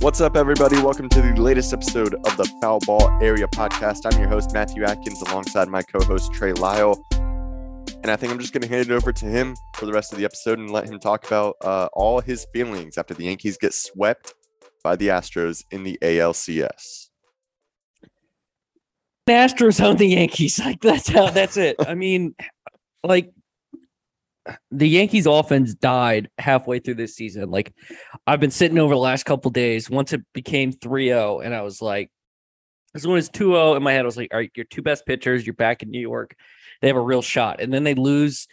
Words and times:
What's 0.00 0.20
up, 0.20 0.36
everybody? 0.36 0.76
Welcome 0.76 1.08
to 1.08 1.20
the 1.20 1.34
latest 1.42 1.72
episode 1.72 2.14
of 2.14 2.36
the 2.36 2.44
Foul 2.62 2.78
Ball 2.86 3.10
Area 3.20 3.48
podcast. 3.48 4.02
I'm 4.04 4.16
your 4.20 4.28
host, 4.28 4.52
Matthew 4.52 4.84
Atkins, 4.84 5.20
alongside 5.22 5.66
my 5.66 5.82
co 5.82 6.00
host, 6.00 6.32
Trey 6.32 6.52
Lyle. 6.52 7.04
And 8.04 8.06
I 8.06 8.14
think 8.14 8.32
I'm 8.32 8.38
just 8.38 8.52
going 8.52 8.62
to 8.62 8.68
hand 8.68 8.88
it 8.88 8.92
over 8.92 9.12
to 9.12 9.26
him 9.26 9.56
for 9.74 9.86
the 9.86 9.92
rest 9.92 10.12
of 10.12 10.20
the 10.20 10.24
episode 10.24 10.60
and 10.60 10.70
let 10.70 10.84
him 10.84 11.00
talk 11.00 11.26
about 11.26 11.56
uh, 11.62 11.88
all 11.94 12.20
his 12.20 12.46
feelings 12.52 12.96
after 12.96 13.12
the 13.12 13.24
Yankees 13.24 13.58
get 13.58 13.74
swept 13.74 14.34
by 14.84 14.94
the 14.94 15.08
Astros 15.08 15.64
in 15.72 15.82
the 15.82 15.98
ALCS. 16.00 17.08
The 19.26 19.32
Astros 19.32 19.84
own 19.84 19.96
the 19.96 20.06
Yankees. 20.06 20.60
Like 20.64 20.80
that's 20.80 21.08
how 21.08 21.30
that's 21.30 21.56
it. 21.56 21.74
I 21.84 21.96
mean, 21.96 22.36
like 23.02 23.32
the 24.70 24.88
Yankees 24.88 25.26
offense 25.26 25.74
died 25.74 26.30
halfway 26.38 26.78
through 26.78 26.94
this 26.94 27.14
season. 27.14 27.50
Like 27.50 27.72
I've 28.26 28.40
been 28.40 28.50
sitting 28.50 28.78
over 28.78 28.94
the 28.94 29.00
last 29.00 29.24
couple 29.24 29.50
days 29.50 29.90
once 29.90 30.12
it 30.12 30.22
became 30.32 30.72
3-0 30.72 31.44
and 31.44 31.54
I 31.54 31.62
was 31.62 31.82
like 31.82 32.10
as 32.94 33.02
soon 33.02 33.16
as 33.16 33.30
2-0 33.30 33.76
in 33.76 33.82
my 33.82 33.92
head 33.92 34.02
I 34.02 34.04
was 34.04 34.16
like 34.16 34.32
all 34.32 34.40
right 34.40 34.50
your 34.54 34.66
two 34.66 34.82
best 34.82 35.06
pitchers 35.06 35.46
you're 35.46 35.54
back 35.54 35.82
in 35.82 35.90
New 35.90 36.00
York 36.00 36.34
they 36.80 36.88
have 36.88 36.96
a 36.96 37.00
real 37.00 37.22
shot 37.22 37.60
and 37.60 37.72
then 37.72 37.84
they 37.84 37.94
lose 37.94 38.48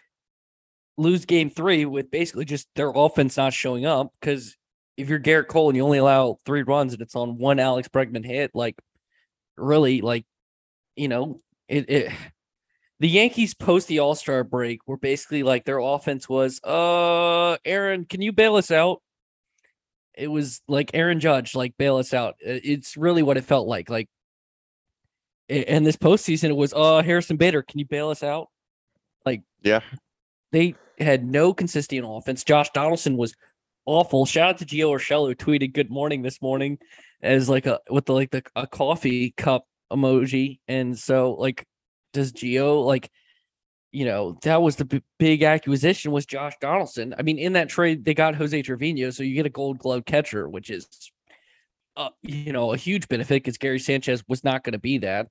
lose 0.98 1.26
game 1.26 1.50
3 1.50 1.86
with 1.86 2.12
basically 2.12 2.46
just 2.46 2.68
their 2.76 2.92
offense 2.94 3.38
not 3.38 3.54
showing 3.54 3.86
up 3.86 4.14
cuz 4.22 4.58
if 4.98 5.10
you're 5.10 5.20
Gerrit 5.20 5.48
Cole 5.48 5.70
and 5.70 5.76
you 5.76 5.84
only 5.84 5.98
allow 5.98 6.40
3 6.46 6.64
runs 6.64 6.94
and 6.94 7.02
it's 7.02 7.16
on 7.16 7.38
one 7.38 7.60
Alex 7.60 7.88
Bregman 7.88 8.26
hit 8.26 8.52
like 8.54 8.76
really 9.58 10.02
like 10.02 10.26
you 10.96 11.08
know 11.08 11.42
it, 11.68 11.90
it 11.90 12.12
the 13.00 13.10
Yankees 13.10 13.54
post 13.54 13.88
the 13.88 14.00
All 14.00 14.16
Star 14.16 14.44
break 14.44 14.88
were 14.88 14.98
basically 14.98 15.44
like 15.44 15.66
their 15.66 15.80
offense 15.80 16.30
was, 16.30 16.62
uh, 16.64 17.58
Aaron, 17.66 18.06
can 18.06 18.22
you 18.22 18.32
bail 18.32 18.56
us 18.56 18.72
out? 18.72 19.02
It 20.14 20.28
was 20.28 20.62
like 20.68 20.92
Aaron 20.94 21.20
Judge, 21.20 21.56
like 21.56 21.76
bail 21.78 21.98
us 21.98 22.14
out. 22.14 22.36
It's 22.40 22.96
really 22.96 23.22
what 23.22 23.38
it 23.38 23.44
felt 23.44 23.68
like. 23.68 23.90
Like, 23.90 24.08
and 25.50 25.86
this 25.86 25.98
postseason, 25.98 26.50
it 26.50 26.56
was, 26.56 26.74
uh, 26.74 27.04
Harrison 27.04 27.38
Bader, 27.38 27.62
can 27.62 27.80
you 27.80 27.86
bail 27.86 28.10
us 28.10 28.24
out? 28.24 28.48
Like, 29.26 29.42
yeah, 29.62 29.82
they 30.52 30.76
had 30.98 31.26
no 31.26 31.54
consistent 31.54 32.06
offense. 32.08 32.44
Josh 32.44 32.70
Donaldson 32.72 33.18
was 33.18 33.36
awful. 33.86 34.26
Shout 34.26 34.50
out 34.50 34.58
to 34.60 34.66
Gio 34.66 34.92
Urshela 34.92 35.28
who 35.28 35.36
tweeted 35.36 35.74
"Good 35.74 35.90
morning" 35.90 36.22
this 36.22 36.42
morning 36.42 36.78
as 37.22 37.50
like 37.50 37.66
a 37.66 37.80
with 37.90 38.06
the 38.06 38.14
like 38.14 38.32
the 38.32 38.44
a 38.56 38.68
coffee 38.68 39.32
cup 39.32 39.66
emoji, 39.92 40.60
and 40.68 40.98
so 40.98 41.34
like 41.34 41.66
does 42.16 42.34
Gio 42.34 42.84
like 42.84 43.12
you 43.92 44.06
know 44.06 44.38
that 44.42 44.62
was 44.62 44.76
the 44.76 44.86
b- 44.86 45.04
big 45.20 45.44
acquisition 45.44 46.12
was 46.12 46.26
Josh 46.26 46.54
Donaldson. 46.60 47.16
I 47.18 47.22
mean, 47.22 47.38
in 47.38 47.54
that 47.54 47.70
trade 47.70 48.04
they 48.04 48.14
got 48.14 48.36
Jose 48.36 48.62
Trevino, 48.62 49.12
so 49.12 49.24
you 49.24 49.36
get 49.36 49.46
a 49.46 49.50
Gold 49.50 49.78
Glove 49.80 50.04
catcher, 50.06 50.50
which 50.50 50.70
is 50.70 50.88
uh, 51.96 52.10
you 52.22 52.52
know 52.52 52.74
a 52.74 52.78
huge 52.78 53.08
benefit 53.08 53.44
because 53.44 53.58
Gary 53.58 53.80
Sanchez 53.80 54.24
was 54.28 54.44
not 54.44 54.64
going 54.64 54.74
to 54.74 54.80
be 54.80 54.98
that. 54.98 55.28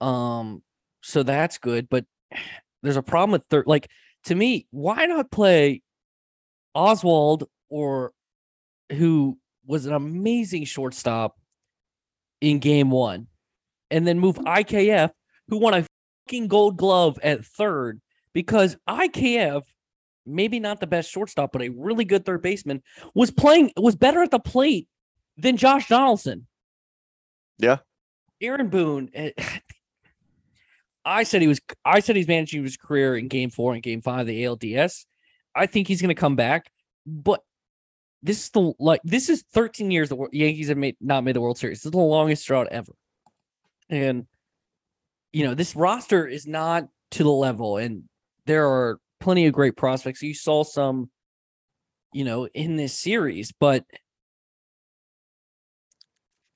Um, 0.00 0.62
so 1.02 1.22
that's 1.22 1.58
good, 1.58 1.88
but 1.88 2.04
there's 2.82 2.96
a 2.96 3.02
problem 3.02 3.32
with 3.32 3.44
third. 3.48 3.66
Like 3.66 3.88
to 4.24 4.34
me, 4.34 4.66
why 4.70 5.06
not 5.06 5.30
play 5.30 5.82
Oswald 6.74 7.44
or 7.70 8.12
who 8.92 9.38
was 9.66 9.86
an 9.86 9.94
amazing 9.94 10.64
shortstop 10.64 11.38
in 12.42 12.58
game 12.58 12.90
one? 12.90 13.28
And 13.90 14.06
then 14.06 14.18
move 14.18 14.36
IKF, 14.36 15.10
who 15.48 15.58
won 15.58 15.74
a 15.74 15.86
fucking 16.26 16.48
gold 16.48 16.76
glove 16.76 17.18
at 17.22 17.44
third, 17.44 18.00
because 18.32 18.76
IKF, 18.88 19.62
maybe 20.26 20.60
not 20.60 20.80
the 20.80 20.86
best 20.86 21.10
shortstop, 21.10 21.52
but 21.52 21.62
a 21.62 21.68
really 21.70 22.04
good 22.04 22.24
third 22.24 22.42
baseman, 22.42 22.82
was 23.14 23.30
playing, 23.30 23.72
was 23.76 23.96
better 23.96 24.22
at 24.22 24.30
the 24.30 24.38
plate 24.38 24.88
than 25.36 25.56
Josh 25.56 25.88
Donaldson. 25.88 26.46
Yeah. 27.58 27.78
Aaron 28.40 28.68
Boone. 28.68 29.10
Eh, 29.14 29.30
I 31.06 31.24
said 31.24 31.42
he 31.42 31.48
was, 31.48 31.60
I 31.84 32.00
said 32.00 32.16
he's 32.16 32.28
managing 32.28 32.62
his 32.62 32.78
career 32.78 33.16
in 33.16 33.28
game 33.28 33.50
four 33.50 33.74
and 33.74 33.82
game 33.82 34.00
five 34.00 34.20
of 34.20 34.26
the 34.26 34.44
ALDS. 34.44 35.04
I 35.54 35.66
think 35.66 35.86
he's 35.86 36.00
going 36.00 36.08
to 36.08 36.14
come 36.14 36.34
back, 36.34 36.70
but 37.06 37.42
this 38.24 38.44
is 38.44 38.50
the 38.50 38.72
like 38.78 39.00
this 39.04 39.28
is 39.28 39.44
13 39.52 39.90
years 39.90 40.08
the 40.08 40.16
Yankees 40.32 40.68
have 40.68 40.78
made 40.78 40.96
not 41.00 41.24
made 41.24 41.36
the 41.36 41.40
World 41.40 41.58
Series. 41.58 41.78
This 41.78 41.86
is 41.86 41.92
the 41.92 41.98
longest 41.98 42.46
drought 42.46 42.68
ever. 42.70 42.92
And 43.90 44.26
you 45.34 45.44
know, 45.44 45.54
this 45.54 45.74
roster 45.74 46.26
is 46.26 46.46
not 46.46 46.86
to 47.10 47.24
the 47.24 47.30
level, 47.30 47.76
and 47.76 48.04
there 48.46 48.66
are 48.68 48.98
plenty 49.20 49.46
of 49.46 49.52
great 49.52 49.76
prospects. 49.76 50.22
You 50.22 50.32
saw 50.32 50.62
some, 50.62 51.10
you 52.12 52.24
know, 52.24 52.46
in 52.54 52.76
this 52.76 52.96
series, 52.96 53.52
but 53.58 53.84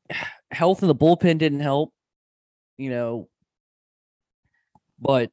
health 0.51 0.83
in 0.83 0.89
the 0.89 0.95
bullpen 0.95 1.39
didn't 1.39 1.61
help, 1.61 1.93
you 2.77 2.91
know. 2.91 3.29
But 5.01 5.31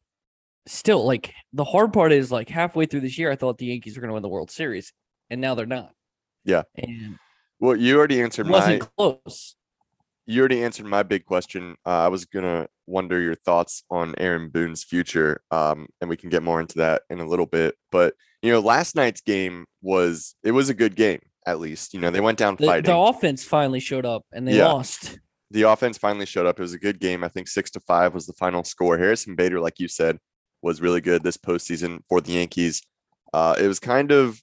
still, 0.66 1.06
like 1.06 1.32
the 1.54 1.64
hard 1.64 1.94
part 1.94 2.12
is 2.12 2.32
like 2.32 2.50
halfway 2.50 2.88
through 2.88 3.02
this 3.02 3.18
year, 3.18 3.32
I 3.32 3.36
thought 3.36 3.60
the 3.60 3.68
Yankees 3.68 3.96
were 3.96 4.02
going 4.02 4.10
to 4.10 4.16
win 4.16 4.24
the 4.24 4.30
World 4.30 4.50
Series, 4.50 4.92
and 5.30 5.40
now 5.40 5.54
they're 5.54 5.68
not. 5.68 5.92
Yeah. 6.44 6.64
And 6.76 7.20
well, 7.60 7.76
you 7.76 7.96
already 7.96 8.22
answered 8.22 8.50
wasn't 8.50 8.82
my 8.82 8.88
close 8.98 9.56
you 10.28 10.40
already 10.40 10.64
answered 10.64 10.86
my 10.86 11.04
big 11.04 11.26
question. 11.26 11.76
Uh, 11.86 11.90
I 11.90 12.08
was 12.08 12.26
gonna 12.26 12.68
wonder 12.88 13.20
your 13.20 13.36
thoughts 13.36 13.84
on 13.90 14.16
Aaron 14.18 14.50
Boone's 14.50 14.84
future, 14.84 15.42
um, 15.52 15.88
and 16.02 16.10
we 16.10 16.18
can 16.18 16.30
get 16.30 16.44
more 16.44 16.60
into 16.60 16.78
that 16.80 17.04
in 17.10 17.20
a 17.20 17.28
little 17.28 17.46
bit. 17.46 17.76
But 17.92 18.16
you 18.42 18.52
know, 18.52 18.60
last 18.60 18.96
night's 18.96 19.22
game 19.22 19.66
was 19.82 20.36
it 20.44 20.52
was 20.52 20.70
a 20.70 20.74
good 20.74 20.96
game. 20.96 21.20
At 21.48 21.60
least 21.60 21.94
you 21.94 22.00
know 22.00 22.10
they 22.10 22.22
went 22.22 22.38
down 22.38 22.56
the, 22.56 22.66
fighting. 22.66 22.86
The 22.92 22.98
offense 22.98 23.44
finally 23.44 23.80
showed 23.80 24.06
up, 24.06 24.24
and 24.34 24.48
they 24.48 24.58
Yeah. 24.58 24.72
lost. 24.72 25.20
the 25.52 25.62
offense 25.64 25.98
finally 25.98 26.26
showed 26.26 26.48
up. 26.48 26.58
It 26.60 26.64
was 26.64 26.74
a 26.74 26.80
good 26.80 27.00
game. 27.00 27.24
I 27.24 27.28
think 27.30 27.48
six 27.48 27.70
to 27.72 27.80
five 27.82 28.14
was 28.14 28.26
the 28.26 28.34
final 28.34 28.64
score. 28.64 28.98
Harrison 28.98 29.36
Bader, 29.36 29.60
like 29.60 29.80
you 29.80 29.88
said, 29.88 30.18
was 30.64 30.82
really 30.82 31.02
good 31.02 31.22
this 31.24 31.38
postseason 31.38 32.00
for 32.10 32.20
the 32.20 32.32
Yankees. 32.34 32.82
Uh, 33.32 33.56
it 33.60 33.68
was 33.68 33.80
kind 33.80 34.12
of 34.12 34.42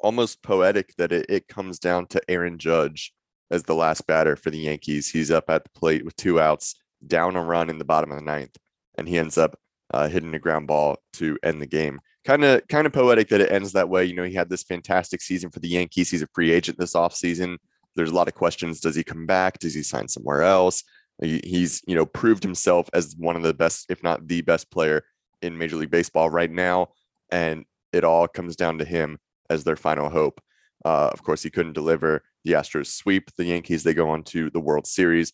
almost 0.00 0.42
poetic 0.42 0.94
that 0.98 1.10
it, 1.10 1.26
it 1.28 1.48
comes 1.48 1.78
down 1.78 2.06
to 2.06 2.20
Aaron 2.28 2.58
Judge 2.58 3.12
as 3.50 3.62
the 3.62 3.74
last 3.74 4.06
batter 4.06 4.36
for 4.36 4.50
the 4.50 4.58
Yankees. 4.58 5.10
He's 5.10 5.30
up 5.30 5.48
at 5.48 5.64
the 5.64 5.70
plate 5.70 6.04
with 6.04 6.16
two 6.16 6.40
outs, 6.40 6.74
down 7.06 7.36
a 7.36 7.42
run 7.42 7.70
in 7.70 7.78
the 7.78 7.84
bottom 7.84 8.10
of 8.10 8.18
the 8.18 8.24
ninth, 8.24 8.56
and 8.96 9.08
he 9.08 9.18
ends 9.18 9.38
up 9.38 9.58
uh, 9.92 10.08
hitting 10.08 10.34
a 10.34 10.38
ground 10.38 10.66
ball 10.66 10.98
to 11.14 11.38
end 11.42 11.62
the 11.62 11.66
game. 11.66 12.00
Kind 12.24 12.44
of, 12.44 12.66
kind 12.68 12.86
of 12.86 12.92
poetic 12.92 13.28
that 13.28 13.40
it 13.40 13.50
ends 13.50 13.72
that 13.72 13.88
way. 13.88 14.04
You 14.04 14.14
know, 14.14 14.24
he 14.24 14.34
had 14.34 14.50
this 14.50 14.62
fantastic 14.62 15.22
season 15.22 15.50
for 15.50 15.60
the 15.60 15.68
Yankees. 15.68 16.10
He's 16.10 16.22
a 16.22 16.28
free 16.34 16.52
agent 16.52 16.78
this 16.78 16.92
offseason. 16.94 17.56
There's 17.96 18.10
a 18.10 18.14
lot 18.14 18.28
of 18.28 18.34
questions. 18.34 18.80
Does 18.80 18.94
he 18.94 19.02
come 19.02 19.26
back? 19.26 19.58
Does 19.58 19.74
he 19.74 19.82
sign 19.82 20.08
somewhere 20.08 20.42
else? 20.42 20.84
He, 21.22 21.40
he's, 21.42 21.82
you 21.86 21.94
know, 21.94 22.04
proved 22.06 22.42
himself 22.42 22.88
as 22.92 23.16
one 23.18 23.34
of 23.34 23.42
the 23.42 23.54
best, 23.54 23.86
if 23.88 24.02
not 24.02 24.28
the 24.28 24.42
best 24.42 24.70
player 24.70 25.04
in 25.40 25.56
Major 25.56 25.76
League 25.76 25.90
Baseball 25.90 26.28
right 26.28 26.50
now. 26.50 26.88
And 27.30 27.64
it 27.92 28.04
all 28.04 28.28
comes 28.28 28.56
down 28.56 28.78
to 28.78 28.84
him 28.84 29.18
as 29.48 29.64
their 29.64 29.76
final 29.76 30.10
hope. 30.10 30.40
Uh, 30.84 31.08
of 31.12 31.22
course, 31.22 31.42
he 31.42 31.50
couldn't 31.50 31.72
deliver. 31.72 32.22
The 32.44 32.52
Astros 32.52 32.86
sweep 32.86 33.30
the 33.36 33.44
Yankees. 33.44 33.82
They 33.82 33.94
go 33.94 34.10
on 34.10 34.22
to 34.24 34.50
the 34.50 34.60
World 34.60 34.86
Series. 34.86 35.32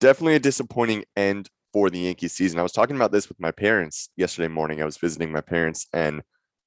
Definitely 0.00 0.36
a 0.36 0.40
disappointing 0.40 1.04
end 1.16 1.48
for 1.72 1.90
the 1.90 2.00
Yankees 2.00 2.32
season. 2.32 2.58
I 2.58 2.62
was 2.62 2.72
talking 2.72 2.96
about 2.96 3.12
this 3.12 3.28
with 3.28 3.40
my 3.40 3.50
parents 3.50 4.10
yesterday 4.16 4.48
morning. 4.48 4.82
I 4.82 4.84
was 4.84 4.98
visiting 4.98 5.32
my 5.32 5.40
parents, 5.40 5.86
and 5.92 6.22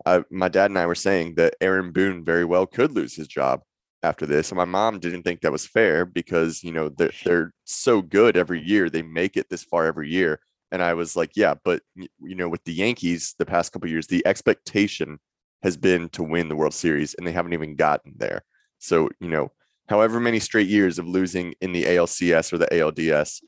I, 0.06 0.24
my 0.32 0.50
dad 0.50 0.72
and 0.72 0.80
I 0.80 0.86
were 0.86 0.96
saying 0.96 1.36
that 1.36 1.56
Aaron 1.62 1.92
Boone 1.92 2.24
very 2.24 2.46
well 2.46 2.66
could 2.66 2.92
lose 2.92 3.16
his 3.16 3.28
job 3.28 3.62
after 4.04 4.26
this. 4.26 4.52
And 4.52 4.58
my 4.58 4.66
mom 4.66 5.00
didn't 5.00 5.24
think 5.24 5.42
that 5.42 5.52
was 5.52 5.66
fair 5.66 6.06
because, 6.06 6.64
you 6.64 6.72
know, 6.72 6.90
they're, 6.90 7.12
they're 7.24 7.52
so 7.66 8.02
good 8.02 8.38
every 8.38 8.62
year. 8.62 8.90
They 8.90 9.02
make 9.02 9.38
it 9.38 9.50
this 9.50 9.64
far 9.64 9.86
every 9.86 10.10
year. 10.10 10.40
And 10.72 10.82
I 10.82 10.94
was 10.94 11.16
like, 11.16 11.32
yeah, 11.36 11.56
but, 11.64 11.82
you 11.96 12.36
know, 12.36 12.50
with 12.50 12.64
the 12.66 12.74
Yankees 12.74 13.36
the 13.40 13.46
past 13.46 13.72
couple 13.72 13.90
years, 13.90 14.08
the 14.08 14.26
expectation 14.26 15.20
has 15.64 15.78
been 15.78 16.10
to 16.10 16.24
win 16.24 16.50
the 16.50 16.56
World 16.56 16.74
Series, 16.74 17.14
and 17.14 17.26
they 17.26 17.32
haven't 17.32 17.54
even 17.54 17.76
gotten 17.76 18.14
there. 18.18 18.44
So, 18.80 19.10
you 19.20 19.30
know, 19.30 19.52
however 19.88 20.20
many 20.20 20.40
straight 20.40 20.68
years 20.68 21.00
of 21.00 21.08
losing 21.08 21.54
in 21.62 21.72
the 21.74 21.84
ALCS 21.84 22.52
or 22.54 22.58
the 22.58 22.68
ALDS, 22.68 23.42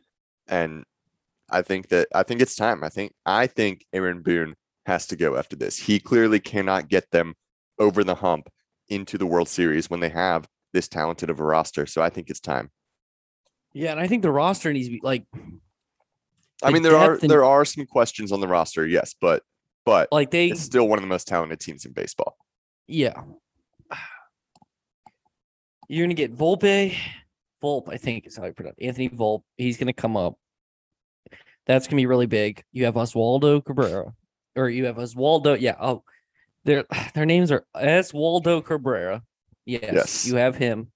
and 0.48 0.84
I 1.50 1.62
think 1.62 1.90
that 1.90 2.08
I 2.14 2.24
think 2.24 2.42
it's 2.42 2.56
time. 2.56 2.84
I 2.84 2.90
think 2.90 3.14
I 3.26 3.48
think 3.48 3.86
Aaron 3.94 4.22
Boone 4.22 4.56
has 4.86 5.08
to 5.08 5.16
go 5.16 5.36
after 5.38 5.56
this. 5.56 5.78
He 5.78 6.00
clearly 6.00 6.40
cannot 6.40 6.90
get 6.90 7.10
them 7.12 7.36
over 7.80 8.04
the 8.04 8.16
hump 8.16 8.50
into 8.90 9.18
the 9.18 9.26
World 9.26 9.50
Series 9.50 9.90
when 9.90 10.00
they 10.00 10.10
have 10.10 10.48
this 10.74 10.88
talented 10.88 11.30
of 11.30 11.40
a 11.40 11.44
roster. 11.44 11.86
So 11.86 12.02
I 12.02 12.10
think 12.10 12.30
it's 12.30 12.40
time. 12.40 12.70
Yeah, 13.74 13.92
and 13.92 14.00
I 14.00 14.08
think 14.08 14.22
the 14.24 14.32
roster 14.32 14.72
needs 14.74 14.88
to 14.88 14.94
be 14.94 15.00
like 15.04 15.26
I 16.64 16.72
mean, 16.72 16.82
there 16.84 16.96
are 16.98 17.14
and- 17.16 17.30
there 17.30 17.44
are 17.46 17.66
some 17.66 17.86
questions 17.86 18.32
on 18.32 18.40
the 18.40 18.48
roster, 18.48 18.86
yes, 18.86 19.14
but 19.20 19.44
but 19.86 20.10
like 20.12 20.32
they 20.32 20.48
it's 20.50 20.62
still 20.62 20.88
one 20.88 20.98
of 21.00 21.04
the 21.04 21.08
most 21.10 21.28
talented 21.28 21.60
teams 21.60 21.86
in 21.86 21.94
baseball. 21.94 22.38
yeah. 22.88 23.22
You're 25.88 26.06
gonna 26.06 26.14
get 26.14 26.36
Volpe, 26.36 26.96
Volpe, 27.64 27.90
I 27.94 27.98
think 27.98 28.28
is 28.28 28.38
how 28.38 28.46
you 28.46 28.54
pronounce 28.54 28.76
it. 28.78 28.86
Anthony 28.86 29.10
Volpe. 29.10 29.44
He's 29.58 29.78
gonna 29.78 29.94
come 29.94 30.18
up. 30.18 30.36
That's 31.66 31.88
gonna 31.88 31.98
be 31.98 32.06
really 32.06 32.26
big. 32.26 32.64
You 32.72 32.86
have 32.86 32.96
Oswaldo 32.96 33.64
Cabrera, 33.64 34.14
or 34.56 34.70
you 34.70 34.86
have 34.86 34.98
Oswaldo. 34.98 35.60
Yeah. 35.60 35.76
Oh, 35.80 36.04
their 36.66 36.86
their 37.14 37.26
names 37.26 37.52
are 37.52 37.66
Oswaldo 37.76 38.64
Cabrera. 38.64 39.24
Yes, 39.66 39.92
Yes. 39.94 40.28
You 40.28 40.36
have 40.38 40.56
him, 40.56 40.92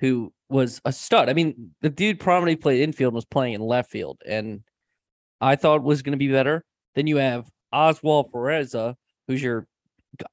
who 0.00 0.32
was 0.48 0.80
a 0.84 0.92
stud. 0.92 1.28
I 1.28 1.34
mean, 1.34 1.74
the 1.80 1.90
dude 1.90 2.18
prominently 2.18 2.56
played 2.56 2.82
infield, 2.82 3.12
and 3.12 3.16
was 3.16 3.24
playing 3.24 3.54
in 3.54 3.60
left 3.60 3.90
field, 3.90 4.20
and 4.26 4.62
I 5.40 5.56
thought 5.56 5.82
was 5.82 6.02
going 6.02 6.12
to 6.12 6.18
be 6.18 6.30
better. 6.30 6.64
Then 6.94 7.06
you 7.06 7.16
have 7.18 7.48
Oswald 7.72 8.32
Peraza, 8.32 8.94
who's 9.28 9.42
your. 9.42 9.66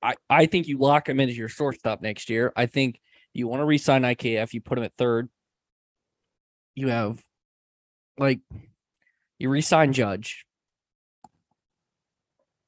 I, 0.02 0.16
I 0.30 0.48
think 0.48 0.68
you 0.68 0.80
lock 0.80 1.08
him 1.08 1.20
in 1.20 1.30
as 1.30 1.38
your 1.38 1.50
shortstop 1.50 2.02
next 2.02 2.30
year. 2.30 2.52
I 2.56 2.66
think 2.66 3.00
you 3.38 3.48
want 3.48 3.62
to 3.62 3.66
resign 3.66 4.02
IKF. 4.02 4.52
You 4.54 4.62
put 4.62 4.80
him 4.80 4.84
at 4.84 4.98
third. 4.98 5.30
You 6.74 6.88
have, 6.88 7.22
like, 8.18 8.40
you 9.38 9.50
re-sign 9.50 9.94
Judge, 9.94 10.44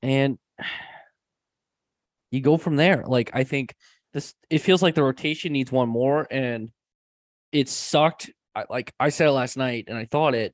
and 0.03 0.37
you 2.31 2.41
go 2.41 2.57
from 2.57 2.75
there. 2.75 3.03
Like, 3.07 3.31
I 3.33 3.45
think 3.45 3.73
this. 4.13 4.35
It 4.51 4.59
feels 4.59 4.83
like 4.83 4.93
the 4.93 5.03
rotation 5.03 5.53
needs 5.53 5.71
one 5.71 5.89
more, 5.89 6.27
and 6.29 6.69
it 7.51 7.67
sucked. 7.67 8.29
I, 8.53 8.65
like 8.69 8.93
I 8.99 9.09
said 9.09 9.27
it 9.27 9.31
last 9.31 9.57
night, 9.57 9.85
and 9.87 9.97
I 9.97 10.05
thought 10.05 10.35
it. 10.35 10.53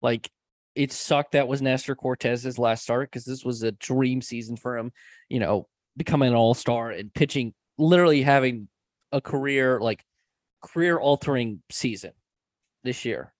Like 0.00 0.30
it 0.74 0.92
sucked 0.92 1.32
that 1.32 1.46
was 1.46 1.60
Nestor 1.60 1.94
Cortes's 1.94 2.58
last 2.58 2.84
start 2.84 3.10
because 3.10 3.26
this 3.26 3.44
was 3.44 3.62
a 3.62 3.72
dream 3.72 4.22
season 4.22 4.56
for 4.56 4.78
him. 4.78 4.92
You 5.28 5.40
know, 5.40 5.68
becoming 5.96 6.30
an 6.30 6.34
all 6.34 6.54
star 6.54 6.90
and 6.90 7.12
pitching, 7.12 7.52
literally 7.76 8.22
having 8.22 8.68
a 9.12 9.20
career 9.20 9.80
like 9.80 10.04
career 10.62 10.98
altering 10.98 11.62
season 11.70 12.12
this 12.84 13.04
year. 13.04 13.32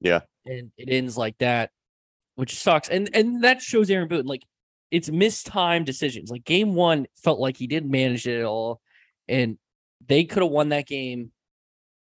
Yeah. 0.00 0.20
and 0.46 0.70
it 0.76 0.88
ends 0.90 1.16
like 1.16 1.36
that, 1.38 1.70
which 2.36 2.58
sucks. 2.58 2.88
And 2.88 3.10
and 3.14 3.44
that 3.44 3.60
shows 3.60 3.90
Aaron 3.90 4.08
Boone 4.08 4.26
like 4.26 4.44
it's 4.90 5.10
mistimed 5.10 5.86
decisions. 5.86 6.30
Like 6.30 6.44
game 6.44 6.74
one 6.74 7.06
felt 7.22 7.40
like 7.40 7.56
he 7.56 7.66
didn't 7.66 7.90
manage 7.90 8.26
it 8.26 8.38
at 8.38 8.46
all, 8.46 8.80
and 9.28 9.58
they 10.06 10.24
could 10.24 10.42
have 10.42 10.52
won 10.52 10.70
that 10.70 10.86
game. 10.86 11.32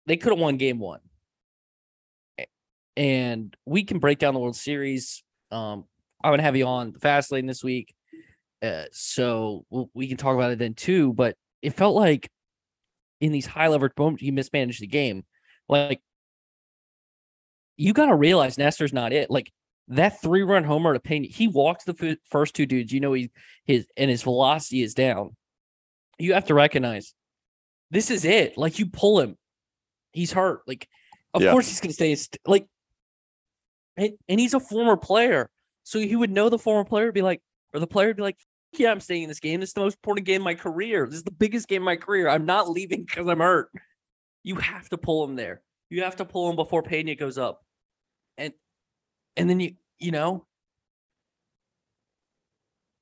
They 0.05 0.17
could 0.17 0.33
have 0.33 0.39
won 0.39 0.57
game 0.57 0.79
one 0.79 0.99
and 2.95 3.55
we 3.65 3.83
can 3.83 3.99
break 3.99 4.19
down 4.19 4.33
the 4.33 4.39
World 4.39 4.55
Series. 4.55 5.23
Um, 5.51 5.85
I'm 6.23 6.31
gonna 6.31 6.43
have 6.43 6.55
you 6.55 6.65
on 6.65 6.91
the 6.91 6.99
fast 6.99 7.31
lane 7.31 7.45
this 7.45 7.63
week, 7.63 7.93
uh, 8.61 8.85
so 8.91 9.65
we 9.93 10.07
can 10.07 10.17
talk 10.17 10.35
about 10.35 10.51
it 10.51 10.59
then 10.59 10.73
too. 10.73 11.13
But 11.13 11.35
it 11.61 11.73
felt 11.73 11.95
like 11.95 12.29
in 13.23 13.31
these 13.31 13.45
high 13.45 13.69
leverage 13.69 13.93
moments, 13.97 14.21
he 14.21 14.31
mismanaged 14.31 14.81
the 14.81 14.87
game. 14.87 15.23
Like 15.69 16.01
you 17.77 17.93
got 17.93 18.07
to 18.07 18.15
realize 18.15 18.57
Nestor's 18.57 18.91
not 18.91 19.13
it. 19.13 19.31
Like 19.31 19.49
that 19.87 20.21
three 20.21 20.43
run 20.43 20.65
homer 20.65 20.93
to 20.93 20.99
Pena, 20.99 21.27
he 21.27 21.47
walks 21.47 21.85
the 21.85 21.95
f- 21.99 22.17
first 22.29 22.53
two 22.53 22.65
dudes. 22.65 22.91
You 22.91 22.99
know 22.99 23.13
he 23.13 23.31
his 23.63 23.87
and 23.95 24.11
his 24.11 24.23
velocity 24.23 24.83
is 24.83 24.93
down. 24.93 25.37
You 26.19 26.33
have 26.33 26.47
to 26.47 26.53
recognize 26.53 27.13
this 27.91 28.11
is 28.11 28.25
it. 28.25 28.57
Like 28.57 28.77
you 28.77 28.87
pull 28.87 29.21
him, 29.21 29.37
he's 30.11 30.33
hurt. 30.33 30.61
Like 30.67 30.89
of 31.33 31.41
Yeah. 31.41 31.51
course 31.51 31.69
he's 31.69 31.79
gonna 31.79 31.93
stay 31.93 32.13
st- 32.15 32.41
like 32.45 32.67
and, 33.95 34.11
and 34.27 34.37
he's 34.37 34.53
a 34.53 34.59
former 34.59 34.97
player. 34.97 35.49
So 35.83 35.97
he 35.97 36.15
would 36.17 36.29
know 36.31 36.49
the 36.49 36.59
former 36.59 36.83
player 36.83 37.05
would 37.05 37.13
be 37.13 37.21
like, 37.21 37.41
or 37.73 37.79
the 37.79 37.87
player 37.87 38.07
would 38.07 38.17
be 38.17 38.23
like, 38.23 38.37
yeah, 38.79 38.91
I'm 38.91 38.99
staying 38.99 39.23
in 39.23 39.29
this 39.29 39.39
game. 39.39 39.59
This 39.59 39.69
is 39.69 39.73
the 39.73 39.81
most 39.81 39.97
important 39.97 40.25
game 40.25 40.41
of 40.41 40.45
my 40.45 40.55
career. 40.55 41.05
This 41.05 41.17
is 41.17 41.23
the 41.23 41.31
biggest 41.31 41.67
game 41.67 41.81
of 41.81 41.85
my 41.85 41.95
career. 41.95 42.27
I'm 42.27 42.45
not 42.45 42.69
leaving 42.69 43.03
because 43.03 43.27
I'm 43.27 43.39
hurt. 43.39 43.69
You 44.43 44.55
have 44.55 44.89
to 44.89 44.97
pull 44.97 45.23
him 45.23 45.35
there. 45.35 45.61
You 45.89 46.03
have 46.03 46.17
to 46.17 46.25
pull 46.25 46.49
him 46.49 46.55
before 46.55 46.83
Pena 46.83 47.15
goes 47.15 47.37
up. 47.37 47.63
And 48.37 48.53
and 49.37 49.49
then 49.49 49.59
you 49.59 49.75
you 49.99 50.11
know, 50.11 50.45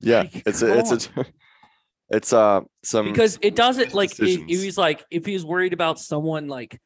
Yeah, 0.00 0.20
Like, 0.20 0.42
it's 0.46 0.62
a, 0.62 0.78
it's 0.78 0.92
a 1.16 1.26
it's 2.10 2.32
uh 2.32 2.60
some 2.82 3.06
because 3.06 3.38
it 3.42 3.56
doesn't 3.56 3.94
like 3.94 4.18
if, 4.18 4.40
he's 4.46 4.78
like 4.78 5.04
if 5.10 5.24
he's 5.24 5.44
worried 5.44 5.72
about 5.72 5.98
someone 5.98 6.48
like 6.48 6.78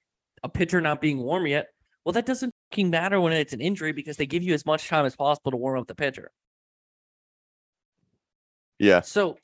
a 0.43 0.49
pitcher 0.49 0.81
not 0.81 1.01
being 1.01 1.19
warm 1.19 1.47
yet, 1.47 1.69
well, 2.05 2.13
that 2.13 2.25
doesn't 2.25 2.55
fucking 2.71 2.89
matter 2.89 3.21
when 3.21 3.33
it's 3.33 3.53
an 3.53 3.61
injury 3.61 3.93
because 3.93 4.17
they 4.17 4.27
give 4.27 4.45
you 4.45 4.55
as 4.55 4.65
much 4.65 4.89
time 4.89 5.05
as 5.05 5.17
possible 5.17 5.51
to 5.51 5.57
warm 5.57 5.81
up 5.81 5.89
the 5.89 5.95
pitcher. 5.95 6.31
Yeah 8.79 9.01
So 9.01 9.37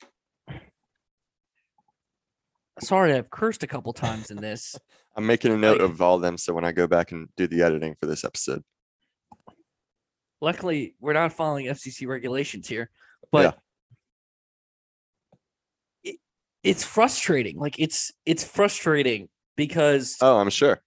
sorry, 2.79 3.13
I've 3.13 3.29
cursed 3.29 3.63
a 3.63 3.67
couple 3.67 3.93
times 3.93 4.31
in 4.31 4.37
this. 4.37 4.75
I'm 5.15 5.25
making 5.27 5.51
a 5.53 5.57
note 5.57 5.79
like- 5.79 5.89
of 5.91 6.01
all 6.01 6.17
them 6.19 6.37
so 6.37 6.53
when 6.53 6.65
I 6.65 6.71
go 6.71 6.87
back 6.87 7.11
and 7.11 7.29
do 7.37 7.47
the 7.47 7.61
editing 7.61 7.95
for 7.99 8.05
this 8.07 8.23
episode. 8.23 8.63
Luckily, 10.41 10.95
we're 10.99 11.13
not 11.13 11.31
following 11.31 11.67
FCC 11.67 12.05
regulations 12.07 12.67
here, 12.67 12.89
but 13.31 13.57
it, 16.03 16.17
it's 16.63 16.83
frustrating. 16.83 17.57
Like 17.57 17.79
it's 17.79 18.11
it's 18.25 18.43
frustrating 18.43 19.29
because 19.55 20.17
Oh, 20.19 20.37
I'm 20.37 20.49
sure. 20.49 20.81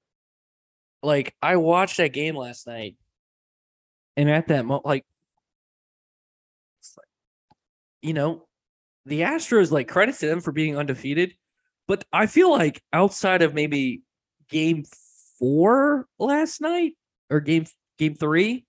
like 1.02 1.34
I 1.40 1.56
watched 1.56 1.96
that 1.96 2.12
game 2.12 2.36
last 2.36 2.66
night, 2.66 2.96
and 4.16 4.28
at 4.28 4.48
that 4.48 4.66
moment, 4.66 4.84
like, 4.84 5.04
you 8.06 8.12
know, 8.12 8.46
the 9.04 9.22
Astros 9.22 9.72
like 9.72 9.88
credit 9.88 10.14
to 10.16 10.26
them 10.26 10.40
for 10.40 10.52
being 10.52 10.76
undefeated, 10.78 11.34
but 11.88 12.04
I 12.12 12.26
feel 12.26 12.50
like 12.52 12.80
outside 12.92 13.42
of 13.42 13.52
maybe 13.52 14.02
game 14.48 14.84
four 15.40 16.06
last 16.18 16.60
night 16.60 16.92
or 17.28 17.40
game 17.40 17.66
game 17.98 18.14
three, 18.14 18.64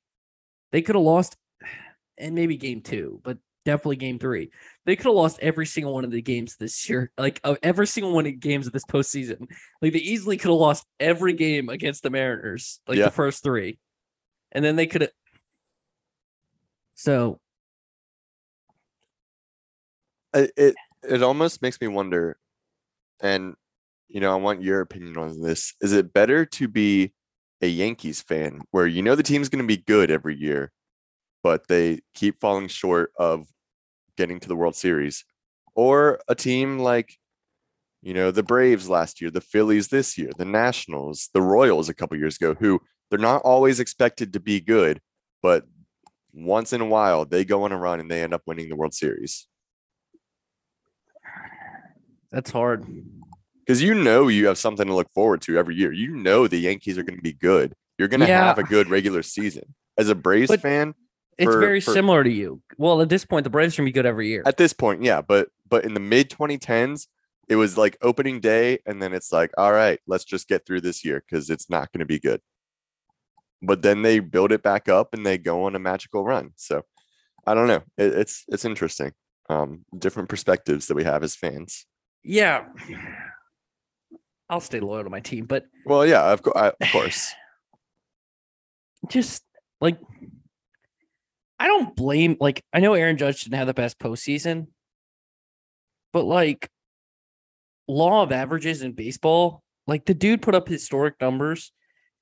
they 0.72 0.82
could 0.82 0.96
have 0.96 1.04
lost, 1.04 1.36
and 2.18 2.34
maybe 2.34 2.58
game 2.58 2.82
two, 2.82 3.22
but 3.24 3.38
definitely 3.64 3.98
game 3.98 4.18
three. 4.18 4.50
They 4.86 4.96
could 4.96 5.06
have 5.06 5.14
lost 5.14 5.38
every 5.40 5.68
single 5.68 5.94
one 5.94 6.04
of 6.04 6.10
the 6.12 6.22
games 6.22 6.56
this 6.56 6.90
year, 6.90 7.12
like 7.18 7.40
of 7.44 7.58
every 7.62 7.86
single 7.86 8.14
one 8.14 8.26
of 8.26 8.32
the 8.32 8.38
games 8.38 8.66
of 8.66 8.74
this 8.74 8.86
postseason. 8.86 9.48
Like 9.84 9.94
they 9.94 10.00
easily 10.00 10.38
could 10.38 10.50
have 10.50 10.60
lost 10.60 10.84
every 11.00 11.34
game 11.34 11.70
against 11.70 12.02
the 12.02 12.10
Mariners, 12.10 12.80
like 12.88 12.98
Yeah. 12.98 13.06
the 13.06 13.12
first 13.12 13.44
three, 13.44 13.78
and 14.52 14.66
then 14.66 14.76
they 14.78 14.88
could 14.88 15.02
have. 15.02 15.12
So 16.96 17.40
it, 20.38 20.76
it 21.04 21.24
almost 21.24 21.62
makes 21.62 21.80
me 21.82 21.88
wonder 21.88 22.38
and 23.22 23.56
you 24.08 24.20
know 24.20 24.32
i 24.32 24.36
want 24.36 24.62
your 24.62 24.82
opinion 24.82 25.18
on 25.18 25.42
this 25.42 25.74
is 25.82 25.94
it 25.94 26.14
better 26.14 26.46
to 26.46 26.68
be 26.68 27.14
a 27.62 27.68
yankees 27.68 28.22
fan 28.22 28.62
where 28.72 28.88
you 28.88 29.02
know 29.02 29.16
the 29.16 29.24
team's 29.24 29.50
going 29.50 29.64
to 29.64 29.68
be 29.68 29.78
good 29.78 30.12
every 30.12 30.36
year 30.36 30.72
but 31.44 31.68
they 31.68 32.00
keep 32.14 32.40
falling 32.40 32.68
short 32.68 33.12
of 33.18 33.48
getting 34.18 34.40
to 34.40 34.48
the 34.48 34.56
world 34.56 34.76
series 34.76 35.26
or 35.76 36.20
a 36.28 36.36
team 36.36 36.80
like 36.80 37.18
you 38.02 38.14
know 38.14 38.32
the 38.32 38.44
braves 38.44 38.90
last 38.90 39.22
year 39.22 39.32
the 39.32 39.42
phillies 39.42 39.88
this 39.88 40.18
year 40.18 40.30
the 40.38 40.46
nationals 40.46 41.30
the 41.34 41.42
royals 41.42 41.90
a 41.90 41.94
couple 41.94 42.18
years 42.18 42.36
ago 42.36 42.54
who 42.60 42.80
they're 43.10 43.20
not 43.20 43.42
always 43.44 43.80
expected 43.80 44.34
to 44.34 44.40
be 44.40 44.60
good 44.60 45.00
but 45.42 45.64
once 46.34 46.74
in 46.74 46.82
a 46.82 46.86
while 46.86 47.26
they 47.26 47.44
go 47.44 47.64
on 47.64 47.72
a 47.72 47.78
run 47.78 48.00
and 48.00 48.12
they 48.12 48.22
end 48.22 48.34
up 48.34 48.44
winning 48.46 48.70
the 48.70 48.76
world 48.76 48.94
series 48.94 49.48
that's 52.32 52.52
hard. 52.52 52.86
because 53.66 53.82
you 53.82 53.94
know 53.94 54.28
you 54.28 54.48
have 54.48 54.58
something 54.58 54.88
to 54.88 54.94
look 54.96 55.12
forward 55.14 55.42
to 55.42 55.58
every 55.58 55.76
year. 55.76 55.92
You 55.92 56.16
know 56.16 56.48
the 56.48 56.58
Yankees 56.58 56.98
are 56.98 57.04
going 57.04 57.18
to 57.18 57.24
be 57.24 57.34
good. 57.34 57.74
You're 57.98 58.08
going 58.08 58.20
to 58.22 58.28
Yeah. 58.28 58.46
have 58.46 58.58
a 58.60 58.64
good 58.64 58.90
regular 58.90 59.24
season. 59.24 59.74
As 59.98 60.10
a 60.10 60.16
Braves 60.16 60.48
But 60.50 60.62
fan, 60.62 60.94
It's 61.38 61.52
For- 61.52 61.60
very 61.60 61.82
for- 61.82 61.94
similar 61.94 62.24
to 62.24 62.32
you. 62.32 62.62
Well, 62.78 63.00
at 63.02 63.10
this 63.10 63.24
point, 63.26 63.44
the 63.44 63.50
Braves 63.52 63.76
are 63.76 63.82
gonna 63.82 63.88
be 63.90 63.92
good 63.92 64.06
every 64.08 64.28
year. 64.28 64.42
at 64.48 64.58
this 64.58 64.74
point, 64.74 65.04
yeah, 65.04 65.22
but 65.22 65.50
but 65.70 65.86
in 65.86 65.94
the 65.94 66.00
mid 66.00 66.30
2010s, 66.32 67.08
it 67.48 67.56
was 67.58 67.78
like 67.78 67.96
opening 68.02 68.40
day, 68.40 68.80
and 68.88 69.00
then 69.02 69.14
it's 69.14 69.32
like, 69.32 69.52
all 69.58 69.72
right, 69.72 70.00
let's 70.08 70.26
just 70.26 70.48
get 70.48 70.66
through 70.66 70.82
this 70.82 71.06
year 71.06 71.22
because 71.28 71.50
it's 71.52 71.70
not 71.70 71.92
going 71.92 72.00
to 72.00 72.06
be 72.08 72.20
good. 72.20 72.42
But 73.62 73.82
then 73.84 74.02
they 74.02 74.20
build 74.20 74.52
it 74.52 74.64
back 74.64 74.90
up 74.90 75.14
and 75.14 75.26
they 75.26 75.38
go 75.38 75.64
on 75.66 75.76
a 75.76 75.80
magical 75.80 76.24
run. 76.24 76.54
So 76.56 76.84
I 77.46 77.54
don't 77.54 77.68
know. 77.68 77.84
It, 77.98 78.14
it's 78.14 78.44
it's 78.48 78.66
interesting. 78.66 79.12
Um, 79.50 79.86
different 79.98 80.30
perspectives 80.30 80.88
that 80.88 80.96
we 80.96 81.04
have 81.04 81.24
as 81.24 81.36
fans. 81.36 81.86
Yeah, 82.28 82.66
I'll 84.50 84.60
stay 84.60 84.80
loyal 84.80 85.06
to 85.06 85.10
my 85.10 85.22
team, 85.22 85.46
but 85.46 85.66
Well, 85.86 86.06
yeah, 86.06 86.32
of, 86.32 86.44
co- 86.44 86.54
I, 86.56 86.68
of 86.68 86.92
course. 86.92 87.34
just 89.10 89.44
like 89.80 89.98
I 91.60 91.68
don't 91.68 91.96
blame 91.96 92.36
like 92.40 92.64
I 92.74 92.80
know 92.80 92.94
Aaron 92.94 93.18
Judge 93.18 93.44
didn't 93.44 93.58
have 93.58 93.68
the 93.68 93.74
best 93.74 93.98
postseason, 94.00 94.68
but 96.12 96.24
like 96.24 96.70
law 97.88 98.24
of 98.24 98.32
averages 98.32 98.82
in 98.82 98.92
baseball, 98.92 99.64
like 99.88 100.06
the 100.06 100.14
dude 100.14 100.42
put 100.42 100.56
up 100.56 100.68
historic 100.68 101.16
numbers 101.22 101.72